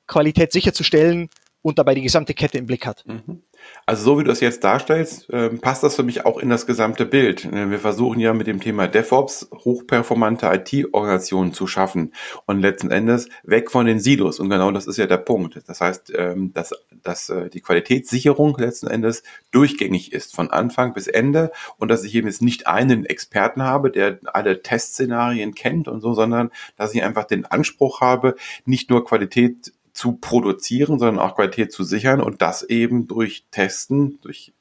[0.06, 1.28] Qualität sicherzustellen
[1.62, 3.04] und dabei die gesamte Kette im Blick hat.
[3.06, 3.42] Mhm.
[3.88, 6.66] Also so wie du es jetzt darstellst, äh, passt das für mich auch in das
[6.66, 7.46] gesamte Bild.
[7.46, 12.12] Äh, wir versuchen ja mit dem Thema DevOps hochperformante IT-Organisationen zu schaffen
[12.44, 14.40] und letzten Endes weg von den Silos.
[14.40, 15.62] Und genau das ist ja der Punkt.
[15.66, 21.06] Das heißt, ähm, dass, dass äh, die Qualitätssicherung letzten Endes durchgängig ist, von Anfang bis
[21.06, 26.02] Ende und dass ich eben jetzt nicht einen Experten habe, der alle Testszenarien kennt und
[26.02, 28.34] so, sondern dass ich einfach den Anspruch habe,
[28.66, 34.20] nicht nur Qualität zu produzieren, sondern auch Qualität zu sichern und das eben durch Testen,
[34.20, 34.52] durch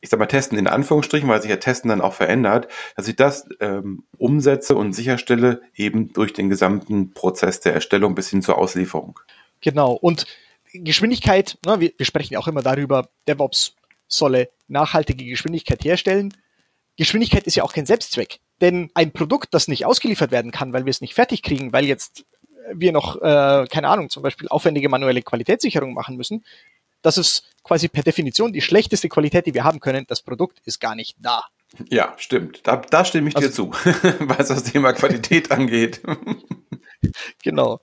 [0.00, 3.14] ich sag mal Testen in Anführungsstrichen, weil sich ja Testen dann auch verändert, dass ich
[3.14, 8.58] das ähm, umsetze und sicherstelle eben durch den gesamten Prozess der Erstellung bis hin zur
[8.58, 9.20] Auslieferung.
[9.60, 9.92] Genau.
[9.92, 10.26] Und
[10.72, 13.76] Geschwindigkeit, ne, wir, wir sprechen ja auch immer darüber, DevOps
[14.08, 16.34] solle nachhaltige Geschwindigkeit herstellen.
[16.96, 18.40] Geschwindigkeit ist ja auch kein Selbstzweck.
[18.60, 21.84] Denn ein Produkt, das nicht ausgeliefert werden kann, weil wir es nicht fertig kriegen, weil
[21.84, 22.24] jetzt
[22.72, 26.44] wir noch, äh, keine Ahnung, zum Beispiel aufwendige manuelle Qualitätssicherung machen müssen,
[27.02, 30.04] das ist quasi per Definition die schlechteste Qualität, die wir haben können.
[30.08, 31.44] Das Produkt ist gar nicht da.
[31.88, 32.66] Ja, stimmt.
[32.66, 33.70] Da, da stimme ich also, dir zu,
[34.20, 36.00] was das Thema Qualität angeht.
[37.42, 37.80] genau.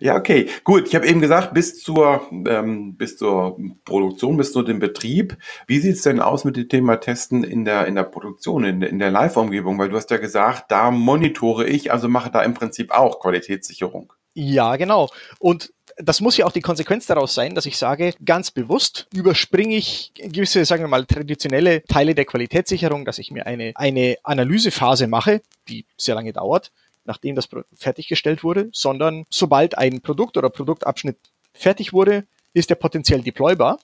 [0.00, 0.88] Ja, okay, gut.
[0.88, 5.36] Ich habe eben gesagt, bis zur, ähm, bis zur Produktion, bis zu dem Betrieb.
[5.66, 8.90] Wie sieht's denn aus mit dem Thema Testen in der, in der Produktion, in der,
[8.90, 9.78] in der Live-Umgebung?
[9.78, 14.12] Weil du hast ja gesagt, da monitore ich, also mache da im Prinzip auch Qualitätssicherung.
[14.34, 15.08] Ja, genau.
[15.40, 19.76] Und das muss ja auch die Konsequenz daraus sein, dass ich sage, ganz bewusst überspringe
[19.76, 25.06] ich gewisse, sagen wir mal, traditionelle Teile der Qualitätssicherung, dass ich mir eine, eine Analysephase
[25.06, 26.70] mache, die sehr lange dauert,
[27.04, 31.16] nachdem das fertiggestellt wurde, sondern sobald ein Produkt oder Produktabschnitt
[31.52, 33.78] fertig wurde, ist er potenziell deploybar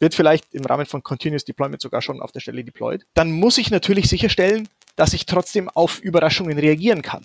[0.00, 3.56] wird vielleicht im Rahmen von Continuous Deployment sogar schon auf der Stelle deployed, dann muss
[3.58, 7.24] ich natürlich sicherstellen, dass ich trotzdem auf Überraschungen reagieren kann.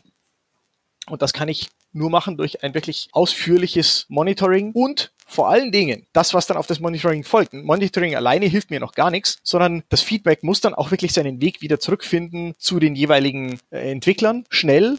[1.10, 6.08] Und das kann ich nur machen durch ein wirklich ausführliches Monitoring und vor allen Dingen
[6.14, 7.54] das, was dann auf das Monitoring folgt.
[7.54, 11.42] Monitoring alleine hilft mir noch gar nichts, sondern das Feedback muss dann auch wirklich seinen
[11.42, 14.98] Weg wieder zurückfinden zu den jeweiligen äh, Entwicklern, schnell,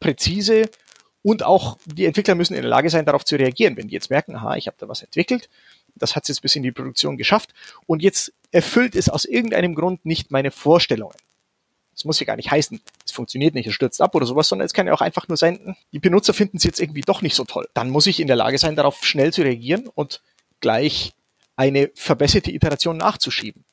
[0.00, 0.68] präzise
[1.22, 3.76] und auch die Entwickler müssen in der Lage sein, darauf zu reagieren.
[3.76, 5.48] Wenn die jetzt merken, aha, ich habe da was entwickelt,
[5.94, 7.54] das hat es jetzt bis in die Produktion geschafft
[7.86, 11.16] und jetzt erfüllt es aus irgendeinem Grund nicht meine Vorstellungen.
[11.94, 14.66] Das muss ja gar nicht heißen, es funktioniert nicht, es stürzt ab oder sowas, sondern
[14.66, 17.34] es kann ja auch einfach nur sein, die Benutzer finden es jetzt irgendwie doch nicht
[17.34, 17.68] so toll.
[17.74, 20.22] Dann muss ich in der Lage sein, darauf schnell zu reagieren und
[20.60, 21.12] gleich
[21.56, 23.64] eine verbesserte Iteration nachzuschieben.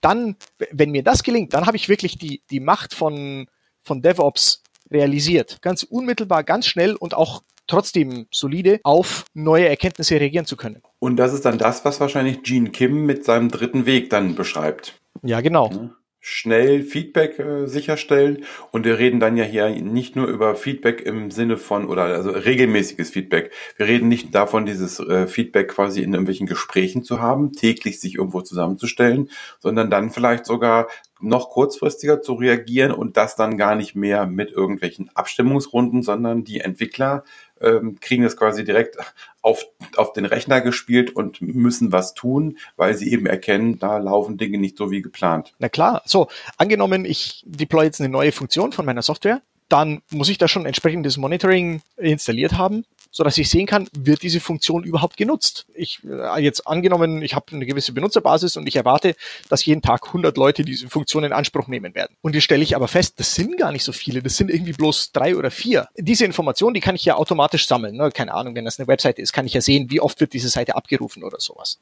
[0.00, 0.36] Dann,
[0.70, 3.46] wenn mir das gelingt, dann habe ich wirklich die, die Macht von,
[3.82, 5.62] von DevOps realisiert.
[5.62, 10.82] Ganz unmittelbar, ganz schnell und auch trotzdem solide auf neue Erkenntnisse reagieren zu können.
[10.98, 15.00] Und das ist dann das, was wahrscheinlich Gene Kim mit seinem dritten Weg dann beschreibt.
[15.22, 18.44] Ja, genau schnell Feedback äh, sicherstellen.
[18.70, 22.30] Und wir reden dann ja hier nicht nur über Feedback im Sinne von, oder also
[22.30, 23.52] regelmäßiges Feedback.
[23.76, 28.14] Wir reden nicht davon, dieses äh, Feedback quasi in irgendwelchen Gesprächen zu haben, täglich sich
[28.14, 30.86] irgendwo zusammenzustellen, sondern dann vielleicht sogar
[31.22, 36.60] noch kurzfristiger zu reagieren und das dann gar nicht mehr mit irgendwelchen Abstimmungsrunden, sondern die
[36.60, 37.24] Entwickler
[37.60, 38.96] ähm, kriegen es quasi direkt
[39.40, 39.64] auf,
[39.96, 44.58] auf den Rechner gespielt und müssen was tun, weil sie eben erkennen, da laufen Dinge
[44.58, 45.54] nicht so wie geplant.
[45.58, 50.28] Na klar, so, angenommen, ich deploy jetzt eine neue Funktion von meiner Software, dann muss
[50.28, 54.82] ich da schon entsprechendes Monitoring installiert haben so dass ich sehen kann, wird diese Funktion
[54.82, 55.66] überhaupt genutzt.
[55.74, 59.14] Ich äh, jetzt angenommen, ich habe eine gewisse Benutzerbasis und ich erwarte,
[59.50, 62.16] dass jeden Tag 100 Leute diese Funktion in Anspruch nehmen werden.
[62.22, 64.72] Und jetzt stelle ich aber fest, das sind gar nicht so viele, das sind irgendwie
[64.72, 65.88] bloß drei oder vier.
[65.96, 67.96] Diese Information, die kann ich ja automatisch sammeln.
[67.96, 68.10] Ne?
[68.10, 70.48] Keine Ahnung, wenn das eine Webseite ist, kann ich ja sehen, wie oft wird diese
[70.48, 71.80] Seite abgerufen oder sowas.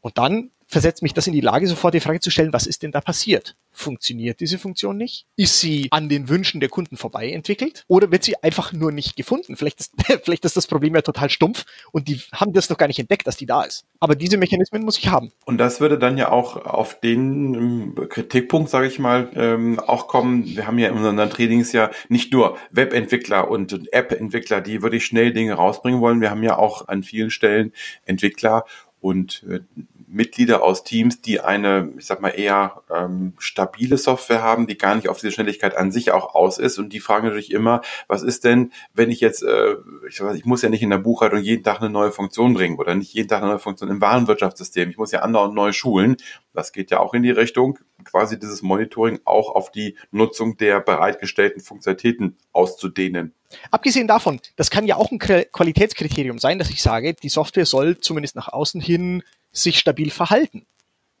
[0.00, 2.82] Und dann versetzt mich das in die Lage, sofort die Frage zu stellen, was ist
[2.82, 3.56] denn da passiert?
[3.72, 5.26] Funktioniert diese Funktion nicht?
[5.36, 7.84] Ist sie an den Wünschen der Kunden vorbei entwickelt?
[7.88, 9.56] Oder wird sie einfach nur nicht gefunden?
[9.56, 9.92] Vielleicht ist,
[10.24, 13.26] vielleicht ist das Problem ja total stumpf und die haben das noch gar nicht entdeckt,
[13.26, 13.84] dass die da ist.
[14.00, 15.30] Aber diese Mechanismen muss ich haben.
[15.44, 20.08] Und das würde dann ja auch auf den ähm, Kritikpunkt, sage ich mal, ähm, auch
[20.08, 20.46] kommen.
[20.46, 25.34] Wir haben ja in unseren Trainings ja nicht nur Webentwickler und App-Entwickler, die wirklich schnell
[25.34, 26.22] Dinge rausbringen wollen.
[26.22, 27.72] Wir haben ja auch an vielen Stellen
[28.06, 28.64] Entwickler
[29.02, 29.60] und äh,
[30.06, 34.94] Mitglieder aus Teams, die eine, ich sag mal, eher ähm, stabile Software haben, die gar
[34.94, 36.78] nicht auf diese Schnelligkeit an sich auch aus ist.
[36.78, 39.74] Und die fragen natürlich immer, was ist denn, wenn ich jetzt, äh,
[40.08, 42.78] ich, weiß, ich muss ja nicht in der Buchhaltung jeden Tag eine neue Funktion bringen
[42.78, 44.88] oder nicht jeden Tag eine neue Funktion im Warenwirtschaftssystem.
[44.90, 46.16] Ich muss ja andere und neu schulen.
[46.54, 50.80] Das geht ja auch in die Richtung, quasi dieses Monitoring auch auf die Nutzung der
[50.80, 53.34] bereitgestellten Funktionalitäten auszudehnen.
[53.70, 57.98] Abgesehen davon, das kann ja auch ein Qualitätskriterium sein, dass ich sage, die Software soll
[57.98, 60.66] zumindest nach außen hin sich stabil verhalten.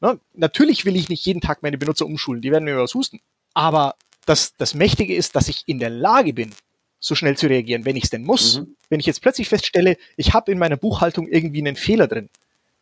[0.00, 0.18] Ne?
[0.34, 3.20] Natürlich will ich nicht jeden Tag meine Benutzer umschulen, die werden mir was husten.
[3.54, 3.94] Aber
[4.26, 6.52] das, das Mächtige ist, dass ich in der Lage bin,
[6.98, 8.60] so schnell zu reagieren, wenn ich es denn muss.
[8.60, 8.76] Mhm.
[8.88, 12.30] Wenn ich jetzt plötzlich feststelle, ich habe in meiner Buchhaltung irgendwie einen Fehler drin,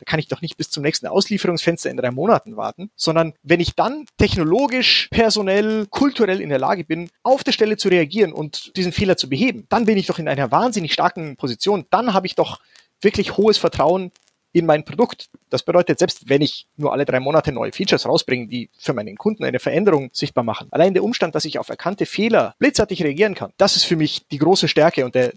[0.00, 3.60] da kann ich doch nicht bis zum nächsten Auslieferungsfenster in drei Monaten warten, sondern wenn
[3.60, 8.74] ich dann technologisch, personell, kulturell in der Lage bin, auf der Stelle zu reagieren und
[8.76, 11.84] diesen Fehler zu beheben, dann bin ich doch in einer wahnsinnig starken Position.
[11.90, 12.60] Dann habe ich doch
[13.02, 14.10] wirklich hohes Vertrauen
[14.52, 15.28] in mein Produkt.
[15.48, 19.16] Das bedeutet, selbst wenn ich nur alle drei Monate neue Features rausbringe, die für meinen
[19.16, 23.34] Kunden eine Veränderung sichtbar machen, allein der Umstand, dass ich auf erkannte Fehler blitzartig reagieren
[23.34, 25.32] kann, das ist für mich die große Stärke und der,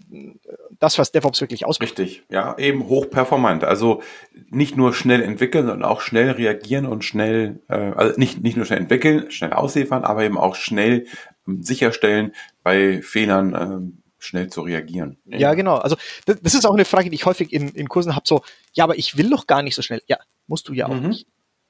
[0.78, 1.98] das, was DevOps wirklich ausmacht.
[1.98, 3.64] Richtig, ja, eben hochperformant.
[3.64, 4.02] Also
[4.50, 8.66] nicht nur schnell entwickeln, sondern auch schnell reagieren und schnell, äh, also nicht, nicht nur
[8.66, 11.06] schnell entwickeln, schnell ausliefern, aber eben auch schnell
[11.46, 15.18] ähm, sicherstellen bei Fehlern, ähm, schnell zu reagieren.
[15.24, 15.76] Ja, genau.
[15.76, 18.42] Also das, das, ist auch eine Frage, die ich häufig in, in Kursen habe, so,
[18.72, 20.02] ja, aber ich will doch gar nicht so schnell.
[20.06, 21.08] Ja, musst du ja auch mhm.
[21.08, 21.26] nicht.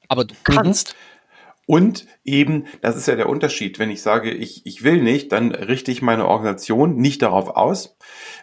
[0.09, 0.95] Aber du kannst.
[0.95, 1.15] Mhm.
[1.67, 3.79] Und eben, das ist ja der Unterschied.
[3.79, 7.97] Wenn ich sage, ich, ich will nicht, dann richte ich meine Organisation nicht darauf aus.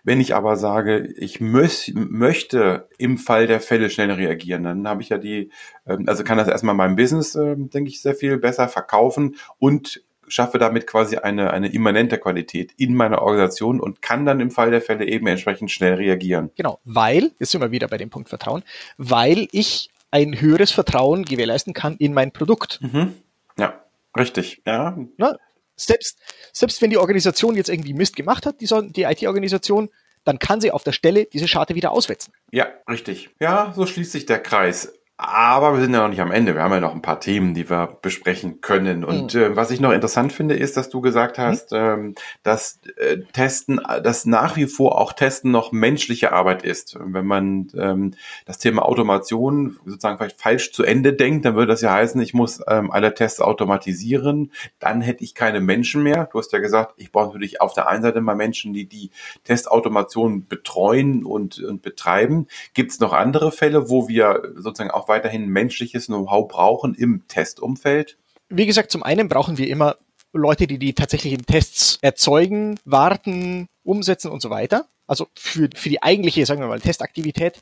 [0.04, 5.04] Wenn ich aber sage, ich möß, möchte im Fall der Fälle schnell reagieren, dann habe
[5.04, 5.52] ich ja die,
[5.86, 10.02] ähm, also kann das erstmal meinem Business, ähm, denke ich, sehr viel besser verkaufen und
[10.32, 14.72] schaffe damit quasi eine, eine immanente Qualität in meiner Organisation und kann dann im Fall
[14.72, 16.52] der Fälle eben entsprechend schnell reagieren.
[16.56, 18.64] Genau, weil, jetzt sind wir wieder bei dem Punkt Vertrauen,
[18.98, 22.80] weil ich ein höheres Vertrauen gewährleisten kann in mein Produkt.
[22.82, 23.14] Mhm.
[23.58, 23.84] Ja,
[24.18, 24.62] richtig.
[24.66, 24.98] Ja.
[25.18, 25.38] Na,
[25.76, 26.20] selbst,
[26.54, 29.90] selbst wenn die Organisation jetzt irgendwie Mist gemacht hat, die, die IT-Organisation,
[30.24, 32.34] dann kann sie auf der Stelle diese Scharte wieder auswetzen.
[32.52, 33.30] Ja, richtig.
[33.40, 34.94] Ja, so schließt sich der Kreis.
[35.24, 36.56] Aber wir sind ja noch nicht am Ende.
[36.56, 39.04] Wir haben ja noch ein paar Themen, die wir besprechen können.
[39.04, 39.42] Und mhm.
[39.42, 41.42] äh, was ich noch interessant finde, ist, dass du gesagt mhm.
[41.44, 41.78] hast, mhm.
[41.78, 46.98] ähm, dass äh, Testen, dass nach wie vor auch Testen noch menschliche Arbeit ist.
[47.00, 51.82] Wenn man ähm, das Thema Automation sozusagen vielleicht falsch zu Ende denkt, dann würde das
[51.82, 54.52] ja heißen, ich muss ähm, alle Tests automatisieren.
[54.80, 56.30] Dann hätte ich keine Menschen mehr.
[56.32, 59.12] Du hast ja gesagt, ich brauche natürlich auf der einen Seite mal Menschen, die die
[59.44, 62.48] Testautomation betreuen und, und betreiben.
[62.74, 68.18] Gibt es noch andere Fälle, wo wir sozusagen auch weiterhin menschliches Know-how brauchen im Testumfeld?
[68.50, 69.98] Wie gesagt, zum einen brauchen wir immer
[70.34, 74.88] Leute, die die tatsächlichen Tests erzeugen, warten, umsetzen und so weiter.
[75.08, 77.62] Also für, für die eigentliche, sagen wir mal, Testaktivität.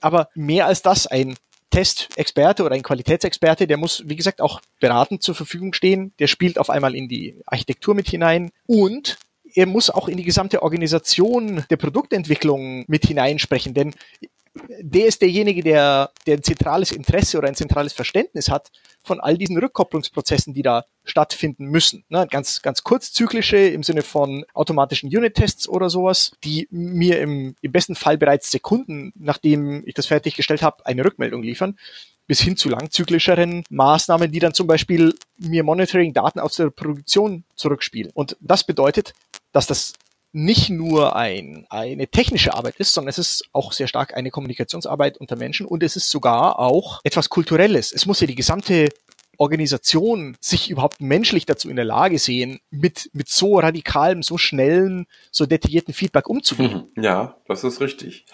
[0.00, 1.36] Aber mehr als das, ein
[1.70, 6.12] Testexperte oder ein Qualitätsexperte, der muss, wie gesagt, auch beratend zur Verfügung stehen.
[6.18, 9.18] Der spielt auf einmal in die Architektur mit hinein und
[9.54, 13.94] er muss auch in die gesamte Organisation der Produktentwicklung mit hineinsprechen, denn
[14.80, 18.70] der ist derjenige, der, der ein zentrales Interesse oder ein zentrales Verständnis hat
[19.02, 22.04] von all diesen Rückkopplungsprozessen, die da stattfinden müssen.
[22.08, 27.72] Ne, ganz, ganz kurzzyklische im Sinne von automatischen Unit-Tests oder sowas, die mir im, im
[27.72, 31.76] besten Fall bereits Sekunden, nachdem ich das fertiggestellt habe, eine Rückmeldung liefern
[32.28, 38.12] bis hin zu langzyklischeren Maßnahmen, die dann zum Beispiel mir Monitoring-Daten aus der Produktion zurückspielen.
[38.14, 39.14] Und das bedeutet,
[39.52, 39.94] dass das
[40.32, 45.18] nicht nur ein, eine technische Arbeit ist, sondern es ist auch sehr stark eine Kommunikationsarbeit
[45.18, 47.92] unter Menschen und es ist sogar auch etwas Kulturelles.
[47.92, 48.88] Es muss ja die gesamte
[49.38, 55.06] Organisation sich überhaupt menschlich dazu in der Lage sehen, mit, mit so radikalem, so schnellen,
[55.30, 56.88] so detaillierten Feedback umzugehen.
[56.94, 57.02] Mhm.
[57.02, 58.26] Ja, das ist richtig.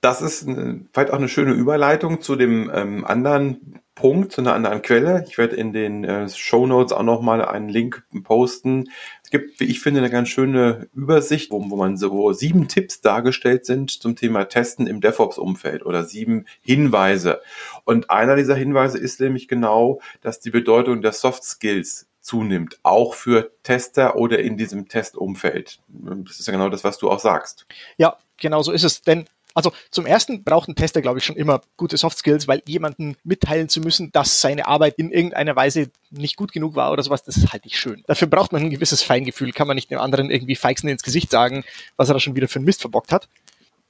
[0.00, 4.82] Das ist vielleicht auch eine schöne Überleitung zu dem ähm, anderen Punkt, zu einer anderen
[4.82, 5.24] Quelle.
[5.26, 8.90] Ich werde in den äh, Show Notes auch nochmal einen Link posten.
[9.24, 12.68] Es gibt, wie ich finde, eine ganz schöne Übersicht, wo, wo man so wo sieben
[12.68, 17.40] Tipps dargestellt sind zum Thema Testen im DevOps-Umfeld oder sieben Hinweise.
[17.84, 23.14] Und einer dieser Hinweise ist nämlich genau, dass die Bedeutung der Soft Skills zunimmt, auch
[23.14, 25.80] für Tester oder in diesem Testumfeld.
[25.88, 27.66] Das ist ja genau das, was du auch sagst.
[27.96, 29.00] Ja, genau so ist es.
[29.00, 29.26] Denn
[29.56, 33.16] Also zum ersten braucht ein Tester, glaube ich, schon immer gute Soft Skills, weil jemanden
[33.24, 37.24] mitteilen zu müssen, dass seine Arbeit in irgendeiner Weise nicht gut genug war oder sowas,
[37.24, 38.04] das ist halt nicht schön.
[38.06, 41.30] Dafür braucht man ein gewisses Feingefühl, kann man nicht dem anderen irgendwie feixen ins Gesicht
[41.30, 41.64] sagen,
[41.96, 43.30] was er da schon wieder für einen Mist verbockt hat.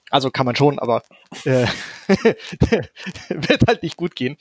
[0.09, 1.03] Also kann man schon, aber
[1.45, 1.67] äh,
[3.29, 4.37] wird halt nicht gut gehen.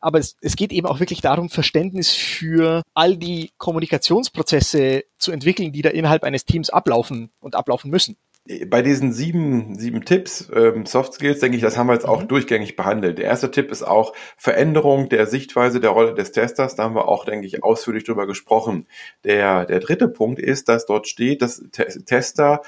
[0.00, 5.72] Aber es, es geht eben auch wirklich darum, Verständnis für all die Kommunikationsprozesse zu entwickeln,
[5.72, 8.16] die da innerhalb eines Teams ablaufen und ablaufen müssen
[8.66, 12.22] bei diesen sieben, sieben Tipps, ähm, Soft Skills, denke ich, das haben wir jetzt auch
[12.22, 12.28] mhm.
[12.28, 13.16] durchgängig behandelt.
[13.16, 16.74] Der erste Tipp ist auch Veränderung der Sichtweise der Rolle des Testers.
[16.74, 18.86] Da haben wir auch, denke ich, ausführlich drüber gesprochen.
[19.24, 22.60] Der, der dritte Punkt ist, dass dort steht, dass Te Tester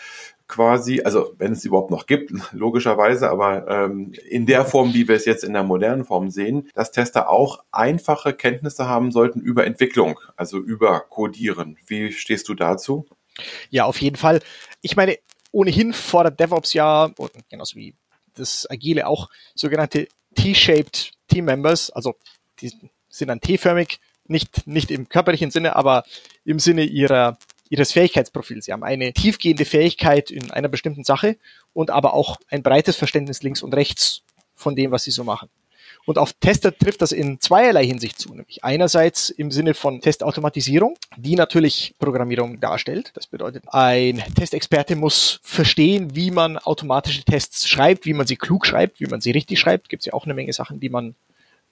[0.48, 5.16] quasi, also wenn es überhaupt noch gibt, logischerweise, aber ähm, in der Form, wie wir
[5.16, 9.66] es jetzt in der modernen Form sehen, dass Tester auch einfache Kenntnisse haben sollten über
[9.66, 11.76] Entwicklung, also über Codieren.
[11.86, 13.04] Wie stehst du dazu?
[13.68, 14.40] Ja, auf jeden Fall.
[14.80, 15.18] Ich meine,
[15.52, 17.10] ohnehin fordert DevOps ja,
[17.48, 17.94] genauso wie
[18.34, 22.14] das Agile auch, sogenannte T-shaped Team Members, also
[22.60, 22.72] die
[23.08, 26.04] sind dann T-förmig, nicht, nicht im körperlichen Sinne, aber
[26.44, 27.38] im Sinne ihrer
[27.68, 28.66] ihres Fähigkeitsprofils.
[28.66, 31.36] Sie haben eine tiefgehende Fähigkeit in einer bestimmten Sache
[31.72, 34.22] und aber auch ein breites Verständnis links und rechts
[34.54, 35.48] von dem, was sie so machen.
[36.06, 38.30] Und auf Tester trifft das in zweierlei Hinsicht zu.
[38.30, 43.10] Nämlich einerseits im Sinne von Testautomatisierung, die natürlich Programmierung darstellt.
[43.14, 48.66] Das bedeutet, ein Testexperte muss verstehen, wie man automatische Tests schreibt, wie man sie klug
[48.66, 49.88] schreibt, wie man sie richtig schreibt.
[49.88, 51.16] Gibt es ja auch eine Menge Sachen, die man,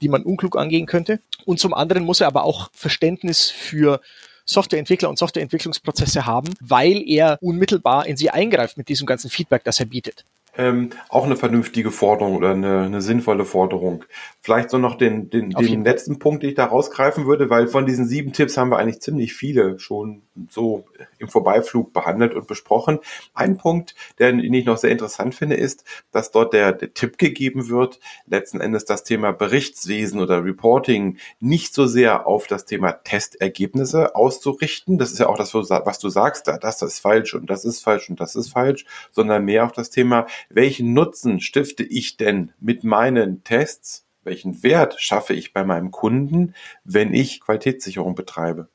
[0.03, 1.21] die man unklug angehen könnte.
[1.45, 4.01] Und zum anderen muss er aber auch Verständnis für
[4.47, 9.79] Softwareentwickler und Softwareentwicklungsprozesse haben, weil er unmittelbar in sie eingreift mit diesem ganzen Feedback, das
[9.79, 10.25] er bietet.
[10.57, 14.05] Ähm, auch eine vernünftige Forderung oder eine, eine sinnvolle Forderung.
[14.41, 17.87] Vielleicht so noch den, den, den letzten Punkt, den ich da rausgreifen würde, weil von
[17.87, 20.85] diesen sieben Tipps haben wir eigentlich ziemlich viele schon so
[21.19, 22.99] im Vorbeiflug behandelt und besprochen.
[23.35, 27.69] Ein Punkt, den ich noch sehr interessant finde, ist, dass dort der, der Tipp gegeben
[27.69, 34.15] wird, letzten Endes das Thema Berichtswesen oder Reporting nicht so sehr auf das Thema Testergebnisse
[34.15, 34.99] auszurichten.
[34.99, 38.11] Das ist ja auch das, was du sagst, das ist falsch und das ist falsch
[38.11, 42.85] und das ist falsch, sondern mehr auf das Thema, welchen Nutzen stifte ich denn mit
[42.85, 44.07] meinen Tests?
[44.23, 48.69] Welchen Wert schaffe ich bei meinem Kunden, wenn ich Qualitätssicherung betreibe?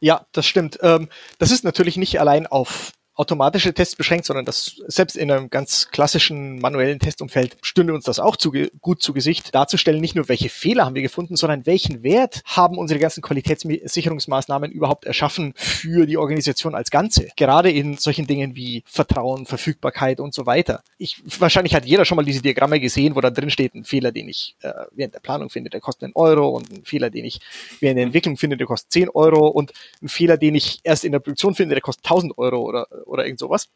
[0.00, 0.78] Ja, das stimmt.
[0.82, 5.50] Ähm, das ist natürlich nicht allein auf automatische Tests beschränkt, sondern das selbst in einem
[5.50, 10.28] ganz klassischen manuellen Testumfeld stünde uns das auch zu, gut zu Gesicht, darzustellen, nicht nur
[10.28, 16.06] welche Fehler haben wir gefunden, sondern welchen Wert haben unsere ganzen Qualitätssicherungsmaßnahmen überhaupt erschaffen für
[16.06, 17.28] die Organisation als Ganze.
[17.36, 20.82] Gerade in solchen Dingen wie Vertrauen, Verfügbarkeit und so weiter.
[20.96, 24.12] Ich, wahrscheinlich hat jeder schon mal diese Diagramme gesehen, wo da drin steht, ein Fehler,
[24.12, 27.24] den ich äh, während der Planung finde, der kostet einen Euro und ein Fehler, den
[27.24, 27.40] ich
[27.80, 31.10] während der Entwicklung finde, der kostet 10 Euro und ein Fehler, den ich erst in
[31.10, 33.68] der Produktion finde, der kostet 1000 Euro oder oder irgend sowas.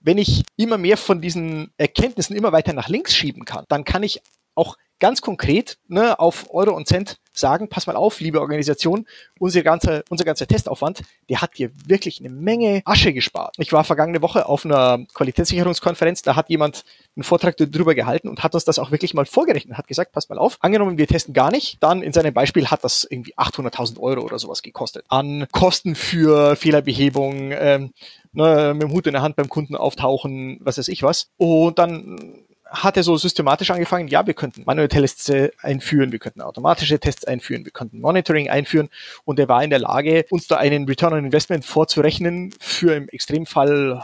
[0.00, 4.02] Wenn ich immer mehr von diesen Erkenntnissen immer weiter nach links schieben kann, dann kann
[4.02, 4.20] ich
[4.54, 9.06] auch ganz konkret ne, auf Euro und Cent sagen, pass mal auf, liebe Organisation,
[9.38, 13.54] unser ganzer, unser ganzer Testaufwand, der hat dir wirklich eine Menge Asche gespart.
[13.58, 16.84] Ich war vergangene Woche auf einer Qualitätssicherungskonferenz, da hat jemand
[17.16, 20.28] einen Vortrag darüber gehalten und hat uns das auch wirklich mal vorgerechnet, hat gesagt, pass
[20.28, 24.00] mal auf, angenommen, wir testen gar nicht, dann in seinem Beispiel hat das irgendwie 800.000
[24.00, 25.04] Euro oder sowas gekostet.
[25.08, 27.92] An Kosten für Fehlerbehebung, ähm,
[28.32, 31.28] ne, mit dem Hut in der Hand beim Kunden auftauchen, was weiß ich was.
[31.36, 35.30] Und dann hat er so systematisch angefangen, ja, wir könnten manuelle Tests
[35.62, 38.88] einführen, wir könnten automatische Tests einführen, wir könnten Monitoring einführen
[39.24, 43.08] und er war in der Lage, uns da einen Return on Investment vorzurechnen für im
[43.08, 44.02] Extremfall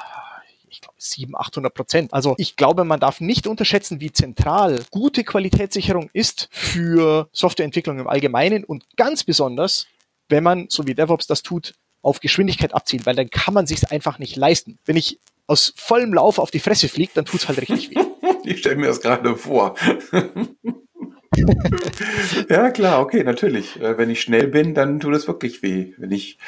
[0.74, 2.12] ich glaube, 700, 800 Prozent.
[2.12, 8.08] Also ich glaube, man darf nicht unterschätzen, wie zentral gute Qualitätssicherung ist für Softwareentwicklung im
[8.08, 9.86] Allgemeinen und ganz besonders,
[10.28, 13.90] wenn man, so wie DevOps das tut, auf Geschwindigkeit abzielt, weil dann kann man sich
[13.90, 14.78] einfach nicht leisten.
[14.84, 18.04] Wenn ich aus vollem Lauf auf die Fresse fliege, dann tut's halt richtig weh.
[18.44, 19.74] Ich stelle mir das gerade vor.
[22.48, 23.80] ja, klar, okay, natürlich.
[23.80, 25.94] Äh, wenn ich schnell bin, dann tut es wirklich weh.
[25.96, 26.38] Wenn ich,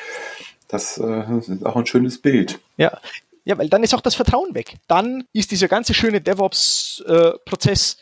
[0.68, 2.58] das, äh, das ist auch ein schönes Bild.
[2.76, 2.98] Ja.
[3.44, 4.74] Ja, weil dann ist auch das Vertrauen weg.
[4.88, 7.96] Dann ist dieser ganze schöne DevOps-Prozess, äh,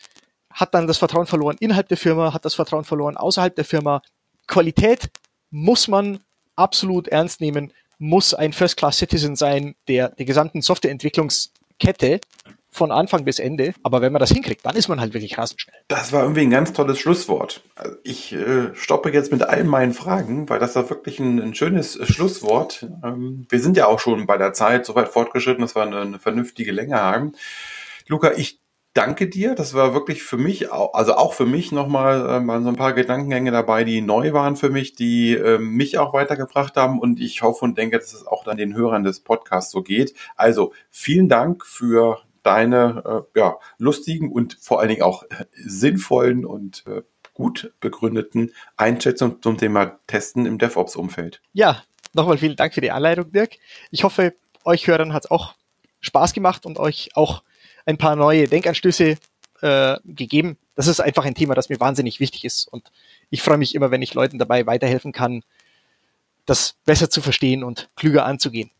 [0.49, 4.01] hat dann das Vertrauen verloren innerhalb der Firma, hat das Vertrauen verloren außerhalb der Firma.
[4.47, 5.11] Qualität
[5.51, 6.19] muss man
[6.55, 12.21] absolut ernst nehmen, muss ein First-Class-Citizen sein, der die gesamten Softwareentwicklungskette
[12.75, 13.73] von Anfang bis Ende.
[13.83, 15.75] Aber wenn man das hinkriegt, dann ist man halt wirklich rasend schnell.
[15.87, 17.61] Das war irgendwie ein ganz tolles Schlusswort.
[18.03, 21.95] Ich äh, stoppe jetzt mit all meinen Fragen, weil das war wirklich ein, ein schönes
[21.95, 22.85] äh, Schlusswort.
[23.03, 26.01] Ähm, wir sind ja auch schon bei der Zeit so weit fortgeschritten, dass wir eine,
[26.01, 27.33] eine vernünftige Länge haben.
[28.07, 28.59] Luca, ich
[28.95, 29.55] danke dir.
[29.55, 32.93] Das war wirklich für mich, also auch für mich nochmal äh, mal so ein paar
[32.93, 36.99] Gedankengänge dabei, die neu waren für mich, die äh, mich auch weitergebracht haben.
[36.99, 40.13] Und ich hoffe und denke, dass es auch dann den Hörern des Podcasts so geht.
[40.35, 46.45] Also vielen Dank für deine äh, ja, lustigen und vor allen Dingen auch äh, sinnvollen
[46.45, 47.01] und äh,
[47.33, 51.41] gut begründeten Einschätzungen zum Thema Testen im DevOps-Umfeld.
[51.53, 51.83] Ja,
[52.13, 53.57] nochmal vielen Dank für die Anleitung, Dirk.
[53.91, 54.33] Ich hoffe,
[54.63, 55.55] euch Hörern hat es auch
[56.01, 57.43] Spaß gemacht und euch auch
[57.85, 59.17] ein paar neue Denkanstöße
[59.61, 60.57] äh, gegeben.
[60.75, 62.67] Das ist einfach ein Thema, das mir wahnsinnig wichtig ist.
[62.67, 62.91] Und
[63.29, 65.43] ich freue mich immer, wenn ich Leuten dabei weiterhelfen kann,
[66.45, 68.71] das besser zu verstehen und klüger anzugehen.